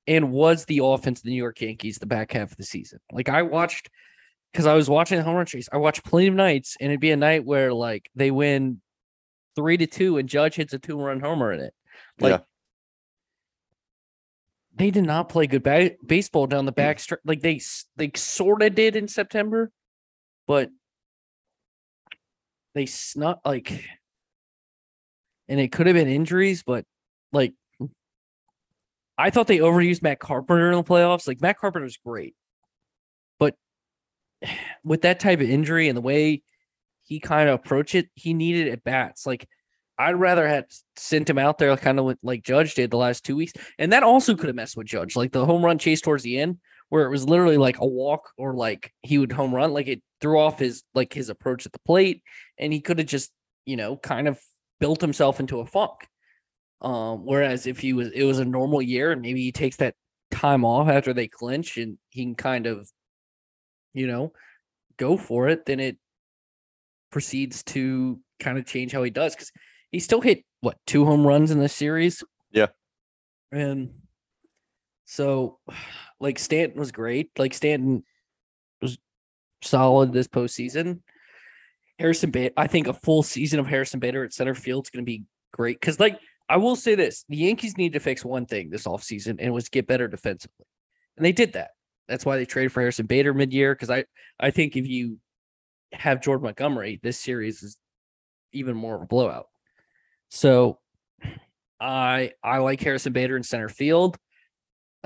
and 0.06 0.30
was 0.30 0.64
the 0.66 0.80
offense 0.82 1.20
of 1.20 1.24
the 1.24 1.30
New 1.30 1.36
York 1.36 1.60
Yankees 1.60 1.98
the 1.98 2.06
back 2.06 2.32
half 2.32 2.52
of 2.52 2.56
the 2.56 2.64
season. 2.64 3.00
Like 3.10 3.28
I 3.28 3.42
watched 3.42 3.90
because 4.52 4.66
I 4.66 4.74
was 4.74 4.88
watching 4.88 5.18
the 5.18 5.24
home 5.24 5.36
run 5.36 5.46
chase. 5.46 5.68
I 5.72 5.78
watched 5.78 6.04
plenty 6.04 6.28
of 6.28 6.34
nights, 6.34 6.76
and 6.80 6.90
it'd 6.90 7.00
be 7.00 7.10
a 7.10 7.16
night 7.16 7.44
where 7.44 7.72
like 7.72 8.08
they 8.14 8.30
win 8.30 8.80
three 9.56 9.76
to 9.78 9.86
two, 9.86 10.18
and 10.18 10.28
Judge 10.28 10.54
hits 10.54 10.74
a 10.74 10.78
two 10.78 11.00
run 11.00 11.18
homer 11.18 11.52
in 11.52 11.60
it. 11.60 11.74
Like 12.20 12.30
Yeah. 12.30 12.40
they 14.76 14.90
did 14.90 15.04
not 15.04 15.28
play 15.28 15.46
good 15.46 15.62
ba- 15.62 15.96
baseball 16.04 16.46
down 16.46 16.66
the 16.66 16.72
hmm. 16.72 16.76
back 16.76 17.00
stretch. 17.00 17.20
Like 17.24 17.40
they 17.40 17.60
they 17.96 18.12
sort 18.14 18.62
of 18.62 18.74
did 18.74 18.94
in 18.94 19.08
September, 19.08 19.72
but 20.46 20.70
they 22.74 22.86
snuck 22.86 23.40
like, 23.44 23.84
and 25.48 25.58
it 25.58 25.72
could 25.72 25.86
have 25.86 25.94
been 25.94 26.08
injuries, 26.08 26.62
but 26.62 26.84
like. 27.32 27.54
I 29.18 29.30
thought 29.30 29.46
they 29.46 29.60
overused 29.60 30.02
Matt 30.02 30.18
Carpenter 30.18 30.70
in 30.70 30.76
the 30.76 30.84
playoffs. 30.84 31.26
Like 31.26 31.40
Matt 31.40 31.58
Carpenter's 31.58 31.96
great, 31.96 32.34
but 33.38 33.54
with 34.84 35.00
that 35.02 35.20
type 35.20 35.40
of 35.40 35.48
injury 35.48 35.88
and 35.88 35.96
the 35.96 36.02
way 36.02 36.42
he 37.06 37.20
kind 37.20 37.48
of 37.48 37.54
approached 37.54 37.94
it, 37.94 38.08
he 38.14 38.34
needed 38.34 38.68
at 38.68 38.84
bats. 38.84 39.26
Like 39.26 39.48
I'd 39.98 40.12
rather 40.12 40.46
have 40.46 40.66
sent 40.96 41.30
him 41.30 41.38
out 41.38 41.58
there 41.58 41.74
kind 41.76 41.98
of 41.98 42.16
like 42.22 42.42
Judge 42.42 42.74
did 42.74 42.90
the 42.90 42.96
last 42.96 43.24
two 43.24 43.36
weeks, 43.36 43.52
and 43.78 43.92
that 43.92 44.02
also 44.02 44.34
could 44.34 44.48
have 44.48 44.56
messed 44.56 44.76
with 44.76 44.86
Judge. 44.86 45.16
Like 45.16 45.32
the 45.32 45.46
home 45.46 45.64
run 45.64 45.78
chase 45.78 46.00
towards 46.00 46.22
the 46.22 46.38
end, 46.38 46.58
where 46.88 47.06
it 47.06 47.10
was 47.10 47.28
literally 47.28 47.56
like 47.56 47.78
a 47.78 47.86
walk 47.86 48.30
or 48.36 48.54
like 48.54 48.92
he 49.02 49.18
would 49.18 49.32
home 49.32 49.54
run, 49.54 49.72
like 49.72 49.88
it 49.88 50.02
threw 50.20 50.38
off 50.38 50.58
his 50.58 50.82
like 50.94 51.12
his 51.12 51.30
approach 51.30 51.64
at 51.64 51.72
the 51.72 51.78
plate, 51.86 52.22
and 52.58 52.72
he 52.72 52.80
could 52.80 52.98
have 52.98 53.08
just 53.08 53.30
you 53.64 53.76
know 53.76 53.96
kind 53.96 54.28
of 54.28 54.38
built 54.80 55.00
himself 55.00 55.40
into 55.40 55.60
a 55.60 55.66
funk. 55.66 56.08
Um, 56.82 57.24
whereas 57.24 57.66
if 57.66 57.78
he 57.78 57.92
was 57.92 58.10
it 58.10 58.24
was 58.24 58.38
a 58.38 58.44
normal 58.44 58.82
year 58.82 59.12
and 59.12 59.22
maybe 59.22 59.40
he 59.40 59.52
takes 59.52 59.76
that 59.76 59.94
time 60.30 60.64
off 60.64 60.88
after 60.88 61.14
they 61.14 61.28
clinch 61.28 61.78
and 61.78 61.96
he 62.10 62.24
can 62.24 62.34
kind 62.34 62.66
of, 62.66 62.90
you 63.94 64.06
know, 64.06 64.32
go 64.98 65.16
for 65.16 65.48
it, 65.48 65.64
then 65.64 65.80
it 65.80 65.96
proceeds 67.16 67.62
to 67.62 68.20
kind 68.40 68.58
of 68.58 68.66
change 68.66 68.92
how 68.92 69.02
he 69.02 69.08
does 69.08 69.34
because 69.34 69.50
he 69.90 69.98
still 69.98 70.20
hit 70.20 70.44
what 70.60 70.76
two 70.86 71.06
home 71.06 71.26
runs 71.26 71.50
in 71.50 71.58
this 71.58 71.72
series. 71.72 72.22
Yeah. 72.52 72.66
And 73.50 73.94
so 75.06 75.58
like 76.20 76.38
Stanton 76.38 76.78
was 76.78 76.92
great. 76.92 77.30
Like 77.38 77.54
Stanton 77.54 78.04
was 78.82 78.98
solid 79.62 80.12
this 80.12 80.28
postseason. 80.28 81.00
Harrison 81.98 82.30
Bader, 82.30 82.52
I 82.54 82.66
think 82.66 82.86
a 82.86 82.92
full 82.92 83.22
season 83.22 83.60
of 83.60 83.66
Harrison 83.66 83.98
Bader 83.98 84.22
at 84.22 84.34
center 84.34 84.54
field 84.54 84.84
is 84.84 84.90
going 84.90 85.02
to 85.02 85.10
be 85.10 85.24
great 85.54 85.80
because, 85.80 85.98
like, 85.98 86.18
I 86.50 86.58
will 86.58 86.76
say 86.76 86.96
this: 86.96 87.24
the 87.30 87.38
Yankees 87.38 87.78
need 87.78 87.94
to 87.94 88.00
fix 88.00 88.22
one 88.22 88.44
thing 88.44 88.68
this 88.68 88.84
offseason, 88.84 89.36
and 89.38 89.54
was 89.54 89.70
get 89.70 89.86
better 89.86 90.06
defensively, 90.06 90.66
and 91.16 91.24
they 91.24 91.32
did 91.32 91.54
that. 91.54 91.70
That's 92.08 92.26
why 92.26 92.36
they 92.36 92.44
traded 92.44 92.72
for 92.72 92.82
Harrison 92.82 93.06
Bader 93.06 93.32
mid-year 93.32 93.74
because 93.74 93.88
I 93.88 94.04
I 94.38 94.50
think 94.50 94.76
if 94.76 94.86
you 94.86 95.16
have 95.98 96.22
Jordan 96.22 96.44
Montgomery, 96.44 97.00
this 97.02 97.18
series 97.18 97.62
is 97.62 97.76
even 98.52 98.76
more 98.76 98.94
of 98.94 99.02
a 99.02 99.06
blowout. 99.06 99.46
So 100.28 100.78
I 101.80 102.32
I 102.42 102.58
like 102.58 102.80
Harrison 102.80 103.12
Bader 103.12 103.36
in 103.36 103.42
center 103.42 103.68
field. 103.68 104.16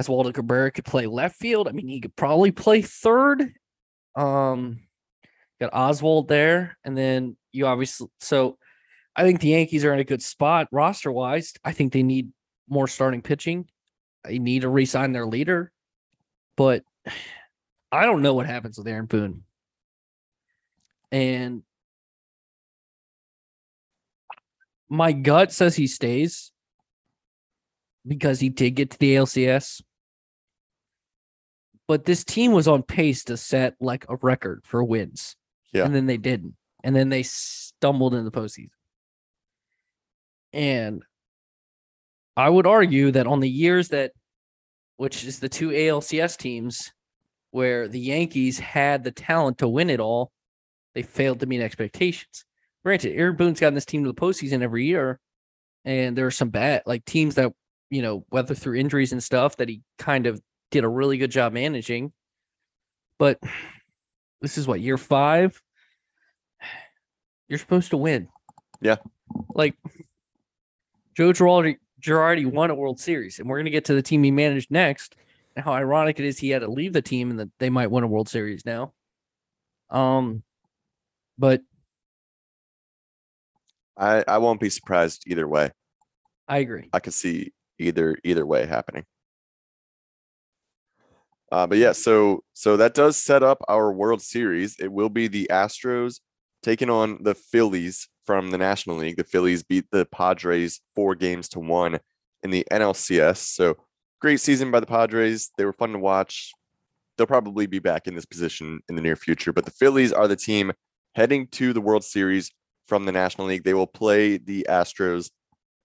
Oswaldo 0.00 0.32
Cabrera 0.32 0.70
could 0.70 0.85
play 0.85 1.06
left 1.06 1.37
field. 1.37 1.68
I 1.68 1.73
mean, 1.73 1.88
he 1.88 2.00
could 2.00 2.16
probably 2.16 2.52
play 2.52 2.80
third. 2.82 3.52
Um, 4.16 4.80
got 5.61 5.75
Oswald 5.75 6.28
there, 6.28 6.78
and 6.85 6.97
then 6.97 7.37
you 7.52 7.66
obviously 7.66 8.09
so. 8.20 8.56
I 9.16 9.25
think 9.25 9.40
the 9.40 9.49
Yankees 9.49 9.85
are 9.85 9.92
in 9.92 9.99
a 9.99 10.04
good 10.04 10.23
spot 10.23 10.68
roster 10.70 11.11
wise. 11.11 11.52
I 11.64 11.73
think 11.73 11.92
they 11.92 12.04
need 12.04 12.30
more 12.68 12.87
starting 12.88 13.23
pitching. 13.23 13.68
They 14.25 14.38
need 14.38 14.62
to 14.62 14.68
re-sign 14.68 15.12
their 15.12 15.26
leader, 15.26 15.73
but 16.56 16.85
I 17.92 18.06
don't 18.06 18.23
know 18.23 18.35
what 18.35 18.47
happens 18.47 18.78
with 18.78 18.87
Aaron 18.87 19.06
Boone. 19.06 19.42
And 21.12 21.62
my 24.88 25.12
gut 25.12 25.52
says 25.52 25.76
he 25.76 25.87
stays 25.87 26.52
because 28.07 28.40
he 28.40 28.49
did 28.49 28.71
get 28.73 28.90
to 28.90 28.99
the 28.99 29.14
ALCS. 29.14 29.83
But 31.87 32.05
this 32.05 32.25
team 32.25 32.52
was 32.52 32.69
on 32.69 32.83
pace 32.83 33.25
to 33.25 33.37
set 33.37 33.75
like 33.81 34.07
a 34.09 34.17
record 34.17 34.62
for 34.64 34.83
wins. 34.85 35.37
Yeah. 35.73 35.85
And 35.85 35.95
then 35.95 36.07
they 36.07 36.17
didn't. 36.17 36.55
And 36.85 36.95
then 36.95 37.09
they 37.09 37.23
stumbled 37.23 38.14
in 38.14 38.25
the 38.25 38.31
postseason. 38.31 38.71
And 40.52 41.02
I 42.37 42.49
would 42.49 42.67
argue 42.67 43.11
that 43.12 43.26
on 43.26 43.40
the 43.40 43.50
years 43.50 43.88
that, 43.88 44.12
which 44.97 45.25
is 45.25 45.40
the 45.40 45.49
two 45.49 45.71
ALCS 45.71 46.37
teams, 46.37 46.93
where 47.50 47.88
the 47.88 48.00
Yankees 48.00 48.59
had 48.59 49.05
the 49.05 49.11
talent 49.11 49.59
to 49.59 49.69
win 49.69 49.90
it 49.90 50.00
all, 50.00 50.31
they 50.94 51.02
failed 51.02 51.40
to 51.40 51.47
meet 51.47 51.61
expectations. 51.61 52.44
Granted, 52.85 53.14
Aaron 53.14 53.37
Boone's 53.37 53.61
gotten 53.61 53.75
this 53.75 53.85
team 53.85 54.04
to 54.04 54.12
the 54.12 54.20
postseason 54.20 54.62
every 54.62 54.87
year, 54.87 55.18
and 55.85 56.16
there 56.16 56.26
are 56.26 56.30
some 56.30 56.50
bad 56.50 56.82
like 56.87 57.04
teams 57.04 57.35
that 57.35 57.52
you 57.90 58.02
know, 58.02 58.25
whether 58.30 58.54
through 58.54 58.76
injuries 58.76 59.12
and 59.12 59.23
stuff, 59.23 59.56
that 59.56 59.68
he 59.68 59.82
kind 59.99 60.26
of 60.26 60.40
did 60.70 60.85
a 60.85 60.88
really 60.88 61.18
good 61.18 61.30
job 61.30 61.52
managing. 61.52 62.12
But 63.18 63.38
this 64.40 64.56
is 64.56 64.66
what 64.66 64.80
year 64.80 64.97
five. 64.97 65.61
You're 67.49 67.59
supposed 67.59 67.90
to 67.90 67.97
win. 67.97 68.28
Yeah. 68.80 68.97
Like 69.54 69.75
Joe 71.14 71.32
Girardi, 71.32 71.78
Girardi 72.00 72.47
won 72.47 72.70
a 72.70 72.75
World 72.75 73.00
Series, 73.00 73.40
and 73.40 73.49
we're 73.49 73.59
gonna 73.59 73.70
get 73.70 73.85
to 73.87 73.94
the 73.94 74.02
team 74.02 74.23
he 74.23 74.30
managed 74.30 74.70
next. 74.70 75.16
And 75.56 75.64
how 75.64 75.73
ironic 75.73 76.20
it 76.20 76.25
is 76.25 76.38
he 76.38 76.50
had 76.50 76.61
to 76.61 76.70
leave 76.70 76.92
the 76.92 77.02
team 77.02 77.30
and 77.30 77.40
that 77.40 77.50
they 77.59 77.70
might 77.70 77.90
win 77.90 78.04
a 78.04 78.06
World 78.06 78.28
Series 78.28 78.64
now. 78.64 78.92
Um, 79.90 80.44
but 81.40 81.62
I, 83.97 84.23
I 84.28 84.38
won't 84.38 84.61
be 84.61 84.70
surprised 84.70 85.25
either 85.26 85.49
way. 85.49 85.70
I 86.47 86.59
agree. 86.59 86.90
I 86.92 87.00
could 87.00 87.14
see 87.14 87.52
either 87.78 88.18
either 88.23 88.44
way 88.44 88.66
happening. 88.66 89.04
Uh, 91.50 91.66
but 91.66 91.78
yeah, 91.78 91.92
so 91.92 92.44
so 92.52 92.76
that 92.76 92.94
does 92.94 93.16
set 93.16 93.42
up 93.42 93.59
our 93.68 93.92
World 93.92 94.23
Series. 94.23 94.76
It 94.78 94.92
will 94.92 95.09
be 95.09 95.26
the 95.26 95.49
Astros 95.50 96.20
taking 96.62 96.90
on 96.90 97.23
the 97.23 97.35
Phillies 97.35 98.09
from 98.26 98.50
the 98.50 98.59
National 98.59 98.97
League. 98.97 99.16
The 99.16 99.25
Phillies 99.25 99.62
beat 99.62 99.87
the 99.90 100.06
Padres 100.06 100.80
four 100.94 101.14
games 101.14 101.49
to 101.50 101.61
one 101.61 101.99
in 102.42 102.50
the 102.50 102.66
NLCS. 102.70 103.38
So 103.38 103.76
great 104.20 104.40
season 104.40 104.70
by 104.70 104.80
the 104.80 104.87
Padres. 104.87 105.50
They 105.56 105.64
were 105.64 105.73
fun 105.73 105.92
to 105.92 105.99
watch. 105.99 106.52
They'll 107.16 107.26
probably 107.26 107.66
be 107.66 107.78
back 107.78 108.06
in 108.06 108.14
this 108.14 108.26
position 108.26 108.80
in 108.88 108.94
the 108.94 109.02
near 109.02 109.16
future. 109.16 109.52
But 109.52 109.64
the 109.64 109.70
Phillies 109.73 110.12
are 110.12 110.28
the 110.28 110.37
team 110.37 110.73
heading 111.14 111.47
to 111.49 111.73
the 111.73 111.81
World 111.81 112.05
Series 112.05 112.50
from 112.87 113.05
the 113.05 113.12
National 113.12 113.47
League. 113.47 113.64
They 113.64 113.75
will 113.75 113.87
play 113.87 114.37
the 114.37 114.67
Astros 114.69 115.31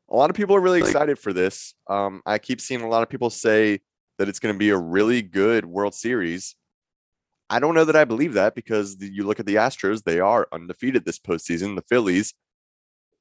a 0.10 0.16
lot 0.16 0.30
of 0.30 0.36
people 0.36 0.56
are 0.56 0.62
really 0.62 0.80
excited 0.80 1.18
for 1.18 1.34
this. 1.34 1.74
Um, 1.90 2.22
I 2.26 2.38
keep 2.38 2.62
seeing 2.62 2.82
a 2.82 2.88
lot 2.88 3.04
of 3.04 3.10
people 3.10 3.30
say 3.30 3.82
that 4.18 4.30
it's 4.30 4.40
going 4.40 4.54
to 4.54 4.60
be 4.60 4.70
a 4.70 4.78
really 4.78 5.22
good 5.22 5.66
World 5.66 5.96
Series. 5.96 6.56
I 7.50 7.60
don't 7.60 7.76
know 7.76 7.86
that 7.86 7.96
I 7.96 8.06
believe 8.06 8.34
that 8.34 8.56
because 8.56 8.98
the, 8.98 9.08
you 9.08 9.24
look 9.26 9.40
at 9.40 9.46
the 9.46 9.56
Astros, 9.56 10.04
they 10.04 10.20
are 10.20 10.48
undefeated 10.52 11.06
this 11.06 11.20
postseason. 11.20 11.76
The 11.76 11.84
Phillies, 11.90 12.34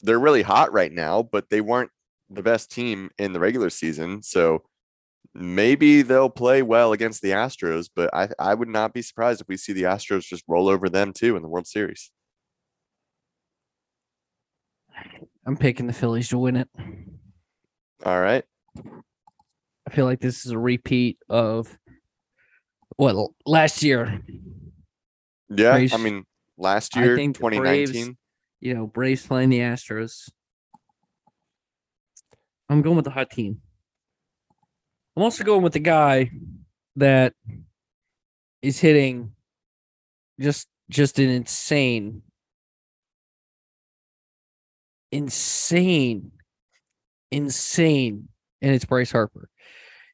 they're 0.03 0.19
really 0.19 0.43
hot 0.43 0.73
right 0.73 0.93
now, 0.93 1.23
but 1.23 1.51
they 1.51 1.61
weren't 1.61 1.91
the 2.31 2.43
best 2.43 2.71
team 2.71 3.11
in 3.19 3.33
the 3.33 3.41
regular 3.41 3.71
season. 3.71 4.23
So 4.23 4.63
maybe 5.35 6.03
they'll 6.03 6.31
play 6.31 6.63
well 6.63 6.93
against 6.93 7.23
the 7.23 7.31
Astros, 7.31 7.89
but 7.95 8.15
I, 8.15 8.29
I 8.39 8.55
would 8.55 8.69
not 8.69 8.93
be 8.93 9.03
surprised 9.03 9.41
if 9.41 9.49
we 9.49 9.57
see 9.57 9.73
the 9.73 9.83
Astros 9.83 10.23
just 10.23 10.45
roll 10.47 10.69
over 10.69 10.89
them 10.89 11.13
too 11.13 11.37
in 11.37 11.43
the 11.43 11.49
World 11.49 11.67
Series. 11.67 12.11
I'm 15.47 15.57
picking 15.57 15.87
the 15.87 15.93
Phillies 15.93 16.29
to 16.29 16.39
win 16.39 16.57
it. 16.57 16.69
All 18.05 18.21
right. 18.21 18.45
I 19.87 19.91
feel 19.91 20.07
like 20.07 20.21
this 20.21 20.47
is 20.47 20.53
a 20.53 20.59
repeat 20.59 21.19
of 21.29 21.77
what 22.97 23.17
last 23.45 23.83
year. 23.83 24.23
Yeah. 25.51 25.87
I 25.93 25.97
mean, 25.99 26.25
last 26.57 26.97
year, 26.97 27.17
think 27.17 27.37
the 27.37 27.43
Braves- 27.43 27.91
2019. 27.91 28.17
You 28.61 28.75
know, 28.75 28.87
Braves 28.87 29.27
playing 29.27 29.51
the 29.51 29.59
Astros. 29.59 30.31
I'm 32.71 32.81
going 32.81 32.97
with 32.97 33.05
the 33.05 33.11
hot 33.11 33.31
team. 33.31 33.61
I'm 35.17 35.23
also 35.23 35.45
going 35.45 35.63
with 35.63 35.73
the 35.73 35.79
guy 35.81 36.31
that 36.97 37.35
is 38.63 38.81
hitting 38.81 39.33
just 40.41 40.67
just 40.91 41.19
an 41.19 41.29
insane 41.31 42.23
insane 45.13 46.33
insane 47.31 48.29
and 48.61 48.75
it's 48.75 48.85
Bryce 48.85 49.13
Harper. 49.13 49.49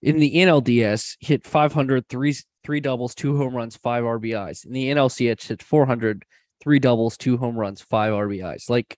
In 0.02 0.18
the 0.18 0.34
NLDS 0.36 1.16
hit 1.20 1.46
500 1.46 2.08
three 2.08 2.34
three 2.64 2.80
doubles, 2.80 3.14
two 3.14 3.36
home 3.36 3.54
runs, 3.54 3.76
five 3.76 4.04
RBIs. 4.04 4.66
In 4.66 4.72
the 4.72 4.90
NLCS 4.90 5.48
hit 5.48 5.62
400 5.62 6.24
three 6.62 6.78
doubles, 6.78 7.16
two 7.16 7.36
home 7.38 7.56
runs, 7.56 7.80
five 7.80 8.12
RBIs. 8.12 8.68
Like 8.68 8.96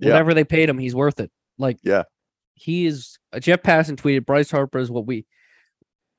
Yeah. 0.00 0.10
whatever 0.10 0.34
they 0.34 0.44
paid 0.44 0.68
him, 0.68 0.78
he's 0.78 0.94
worth 0.94 1.18
it. 1.18 1.30
Like 1.58 1.78
Yeah. 1.82 2.04
He 2.58 2.86
is 2.86 3.18
uh, 3.32 3.40
Jeff 3.40 3.62
Passan 3.62 3.96
tweeted 3.96 4.26
Bryce 4.26 4.50
Harper 4.50 4.78
is 4.78 4.90
what 4.90 5.06
we 5.06 5.26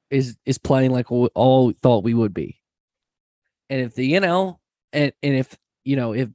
is 0.10 0.38
is 0.46 0.58
playing 0.58 0.92
like 0.92 1.12
we 1.12 1.28
all 1.36 1.72
thought 1.82 2.04
we 2.04 2.14
would 2.14 2.34
be. 2.34 2.60
And 3.70 3.82
if 3.82 3.96
the 3.96 4.14
NL 4.14 4.58
and 4.94 5.14
and 5.22 5.36
if 5.36 5.58
you 5.84 5.96
know 5.96 6.14
if 6.14 6.30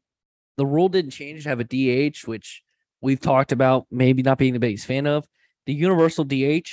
the 0.57 0.67
rule 0.67 0.89
didn't 0.89 1.11
change 1.11 1.43
to 1.43 1.49
have 1.49 1.61
a 1.61 1.65
DH, 1.65 2.27
which 2.27 2.63
we've 3.01 3.21
talked 3.21 3.53
about 3.53 3.87
maybe 3.91 4.23
not 4.23 4.39
being 4.39 4.53
the 4.53 4.61
biggest 4.61 4.87
fan 4.87 5.07
of, 5.07 5.27
the 5.67 5.75
universal 5.75 6.25
DH, 6.25 6.69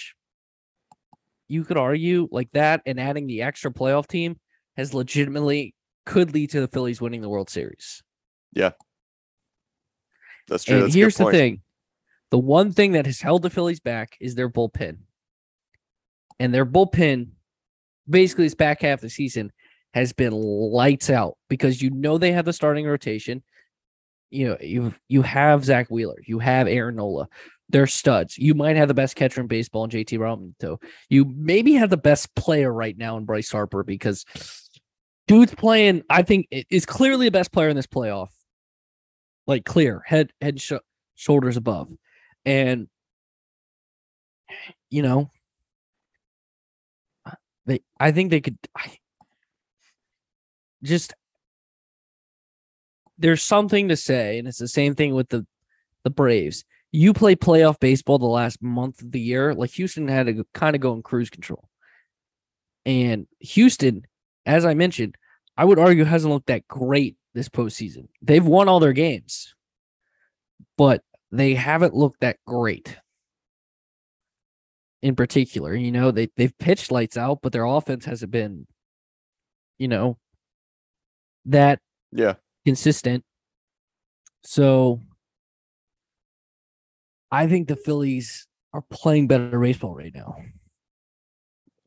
you 1.48 1.64
could 1.64 1.78
argue 1.78 2.28
like 2.32 2.50
that 2.54 2.82
and 2.86 3.00
adding 3.00 3.28
the 3.28 3.42
extra 3.42 3.72
playoff 3.72 4.08
team 4.08 4.40
has 4.78 4.94
legitimately 4.94 5.74
could 6.06 6.34
lead 6.34 6.50
to 6.52 6.62
the 6.62 6.68
Phillies 6.68 7.02
winning 7.02 7.22
the 7.22 7.30
World 7.30 7.50
Series. 7.50 8.04
Yeah. 8.54 8.72
That's 10.48 10.64
true. 10.64 10.76
And 10.76 10.84
That's 10.86 10.96
here's 10.96 11.18
the 11.18 11.32
thing 11.32 11.62
the 12.32 12.40
one 12.40 12.72
thing 12.72 12.94
that 12.94 13.06
has 13.06 13.22
held 13.22 13.44
the 13.44 13.50
Phillies 13.50 13.82
back 13.82 14.18
is 14.20 14.36
their 14.36 14.50
bullpen. 14.50 14.98
And 16.40 16.54
their 16.54 16.66
bullpen, 16.66 17.28
basically, 18.10 18.46
this 18.46 18.56
back 18.56 18.82
half 18.82 19.00
of 19.00 19.02
the 19.02 19.10
season 19.10 19.52
has 19.94 20.14
been 20.14 20.32
lights 20.34 21.10
out 21.10 21.38
because 21.50 21.82
you 21.82 21.90
know 21.92 22.18
they 22.18 22.32
have 22.32 22.46
the 22.46 22.54
starting 22.54 22.88
rotation. 22.88 23.44
You 24.30 24.48
know, 24.48 24.58
you 24.62 24.94
you 25.10 25.22
have 25.22 25.66
Zack 25.66 25.90
Wheeler, 25.90 26.18
you 26.26 26.40
have 26.40 26.68
Aaron 26.68 26.96
Nola. 26.96 27.28
They're 27.70 27.88
studs. 27.88 28.38
You 28.38 28.54
might 28.54 28.76
have 28.76 28.88
the 28.88 28.94
best 28.94 29.16
catcher 29.16 29.42
in 29.42 29.48
baseball 29.48 29.84
in 29.86 29.90
JT 29.90 30.18
Realmuto. 30.18 30.82
You 31.10 31.26
maybe 31.26 31.74
have 31.74 31.90
the 31.90 31.98
best 31.98 32.34
player 32.36 32.72
right 32.72 32.98
now 32.98 33.18
in 33.18 33.26
Bryce 33.26 33.52
Harper 33.52 33.84
because 33.84 34.26
dude's 35.28 35.54
playing. 35.54 36.04
I 36.10 36.22
think 36.24 36.48
is 36.52 36.86
clearly 36.86 37.28
the 37.28 37.32
best 37.32 37.52
player 37.52 37.70
in 37.70 37.76
this 37.76 37.88
playoff. 37.88 38.30
Like 39.48 39.66
clear 39.66 40.02
head 40.06 40.32
head 40.40 40.62
sh- 40.62 40.74
shoulders 41.16 41.58
above, 41.58 41.90
and 42.46 42.88
you 44.90 45.02
know 45.02 45.30
they. 47.66 47.82
I 48.00 48.12
think 48.12 48.32
they 48.32 48.42
could. 48.42 48.58
I, 48.76 48.98
just 50.84 51.14
there's 53.18 53.44
something 53.44 53.90
to 53.90 53.96
say, 53.96 54.40
and 54.40 54.48
it's 54.48 54.58
the 54.58 54.68
same 54.68 54.96
thing 54.96 55.14
with 55.14 55.30
the 55.30 55.46
the 56.04 56.10
Braves. 56.10 56.64
You 56.92 57.14
play 57.14 57.36
playoff 57.36 57.80
baseball 57.80 58.20
the 58.20 58.26
last 58.26 58.62
month 58.62 59.02
of 59.02 59.12
the 59.12 59.20
year, 59.20 59.54
like 59.54 59.72
Houston 59.72 60.08
had 60.08 60.26
to 60.26 60.46
kind 60.54 60.76
of 60.76 60.82
go 60.82 60.94
in 60.94 61.04
cruise 61.04 61.30
control. 61.30 61.70
And 62.86 63.28
Houston, 63.40 64.06
as 64.46 64.66
I 64.66 64.74
mentioned, 64.74 65.16
I 65.56 65.64
would 65.64 65.80
argue 65.80 66.04
hasn't 66.04 66.34
looked 66.34 66.48
that 66.48 66.68
great 66.68 67.16
this 67.34 67.48
postseason. 67.48 68.08
They've 68.22 68.46
won 68.46 68.68
all 68.68 68.80
their 68.80 68.94
games, 68.94 69.56
but 70.78 71.02
they 71.32 71.54
haven't 71.54 71.96
looked 71.96 72.22
that 72.22 72.38
great. 72.46 72.98
In 75.02 75.16
particular, 75.16 75.74
you 75.74 75.92
know, 75.92 76.12
they 76.12 76.30
they've 76.38 76.56
pitched 76.60 76.92
lights 76.92 77.18
out, 77.18 77.40
but 77.42 77.52
their 77.52 77.66
offense 77.66 78.06
hasn't 78.06 78.32
been, 78.32 78.68
you 79.80 79.88
know, 79.88 80.18
that 81.46 81.80
Yeah. 82.12 82.36
consistent. 82.66 83.24
So 84.44 85.02
I 87.32 87.48
think 87.48 87.68
the 87.68 87.76
Phillies 87.76 88.48
are 88.74 88.84
playing 88.90 89.28
better 89.28 89.60
baseball 89.60 89.96
right 89.96 90.14
now. 90.14 90.36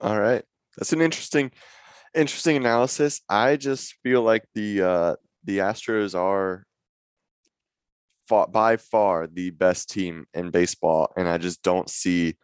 All 0.01 0.19
right. 0.19 0.45
That's 0.77 0.93
an 0.93 1.01
interesting 1.01 1.53
interesting 2.15 2.57
analysis. 2.57 3.21
I 3.29 3.57
just 3.57 3.95
feel 4.03 4.23
like 4.23 4.45
the 4.55 4.83
uh 4.83 5.17
the 5.45 5.59
Astros 5.59 6.19
are 6.19 6.67
far, 8.29 8.47
by 8.49 8.77
far 8.77 9.27
the 9.27 9.51
best 9.51 9.91
team 9.91 10.27
in 10.35 10.51
baseball 10.51 11.13
and 11.17 11.29
I 11.29 11.39
just 11.39 11.63
don't 11.63 11.89
see 11.89 12.37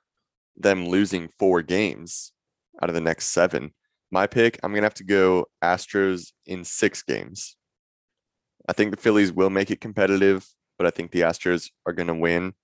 them 0.57 0.89
losing 0.89 1.29
four 1.39 1.63
games 1.63 2.33
out 2.83 2.89
of 2.89 2.95
the 2.95 3.01
next 3.01 3.27
7. 3.27 3.73
My 4.11 4.27
pick, 4.27 4.59
I'm 4.63 4.73
to 4.83 4.87
have 4.87 4.95
to 4.95 5.05
go 5.05 5.47
Astros 5.62 6.33
in 6.47 6.64
6 6.64 7.03
games. 7.03 7.57
I 8.69 8.73
think 8.73 8.90
the 8.90 8.97
Phillies 8.97 9.33
will 9.33 9.51
make 9.51 9.71
it 9.71 9.81
competitive, 9.81 10.47
but 10.79 10.87
I 10.87 10.90
think 10.90 11.12
the 11.12 11.21
Astros 11.21 11.71
are 11.87 11.93
to 12.09 12.14
win. 12.14 12.55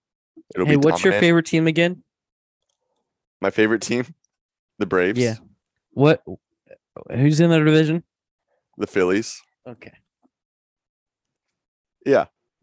It'll 0.55 0.67
hey, 0.67 0.77
be 0.77 0.79
what's 0.79 1.05
your 1.05 1.15
favorite 1.15 1.47
team 1.47 1.67
again? 1.67 2.03
My 3.41 3.51
favorite 3.51 3.83
team, 3.83 4.07
the 4.79 4.87
Braves, 4.87 5.19
Yeah. 5.19 5.37
What? 5.93 6.23
Who's 7.11 7.41
in 7.41 7.51
the 7.51 7.59
division? 7.59 8.03
the 8.79 8.87
Phillies. 8.87 9.43
Okay. 9.67 9.93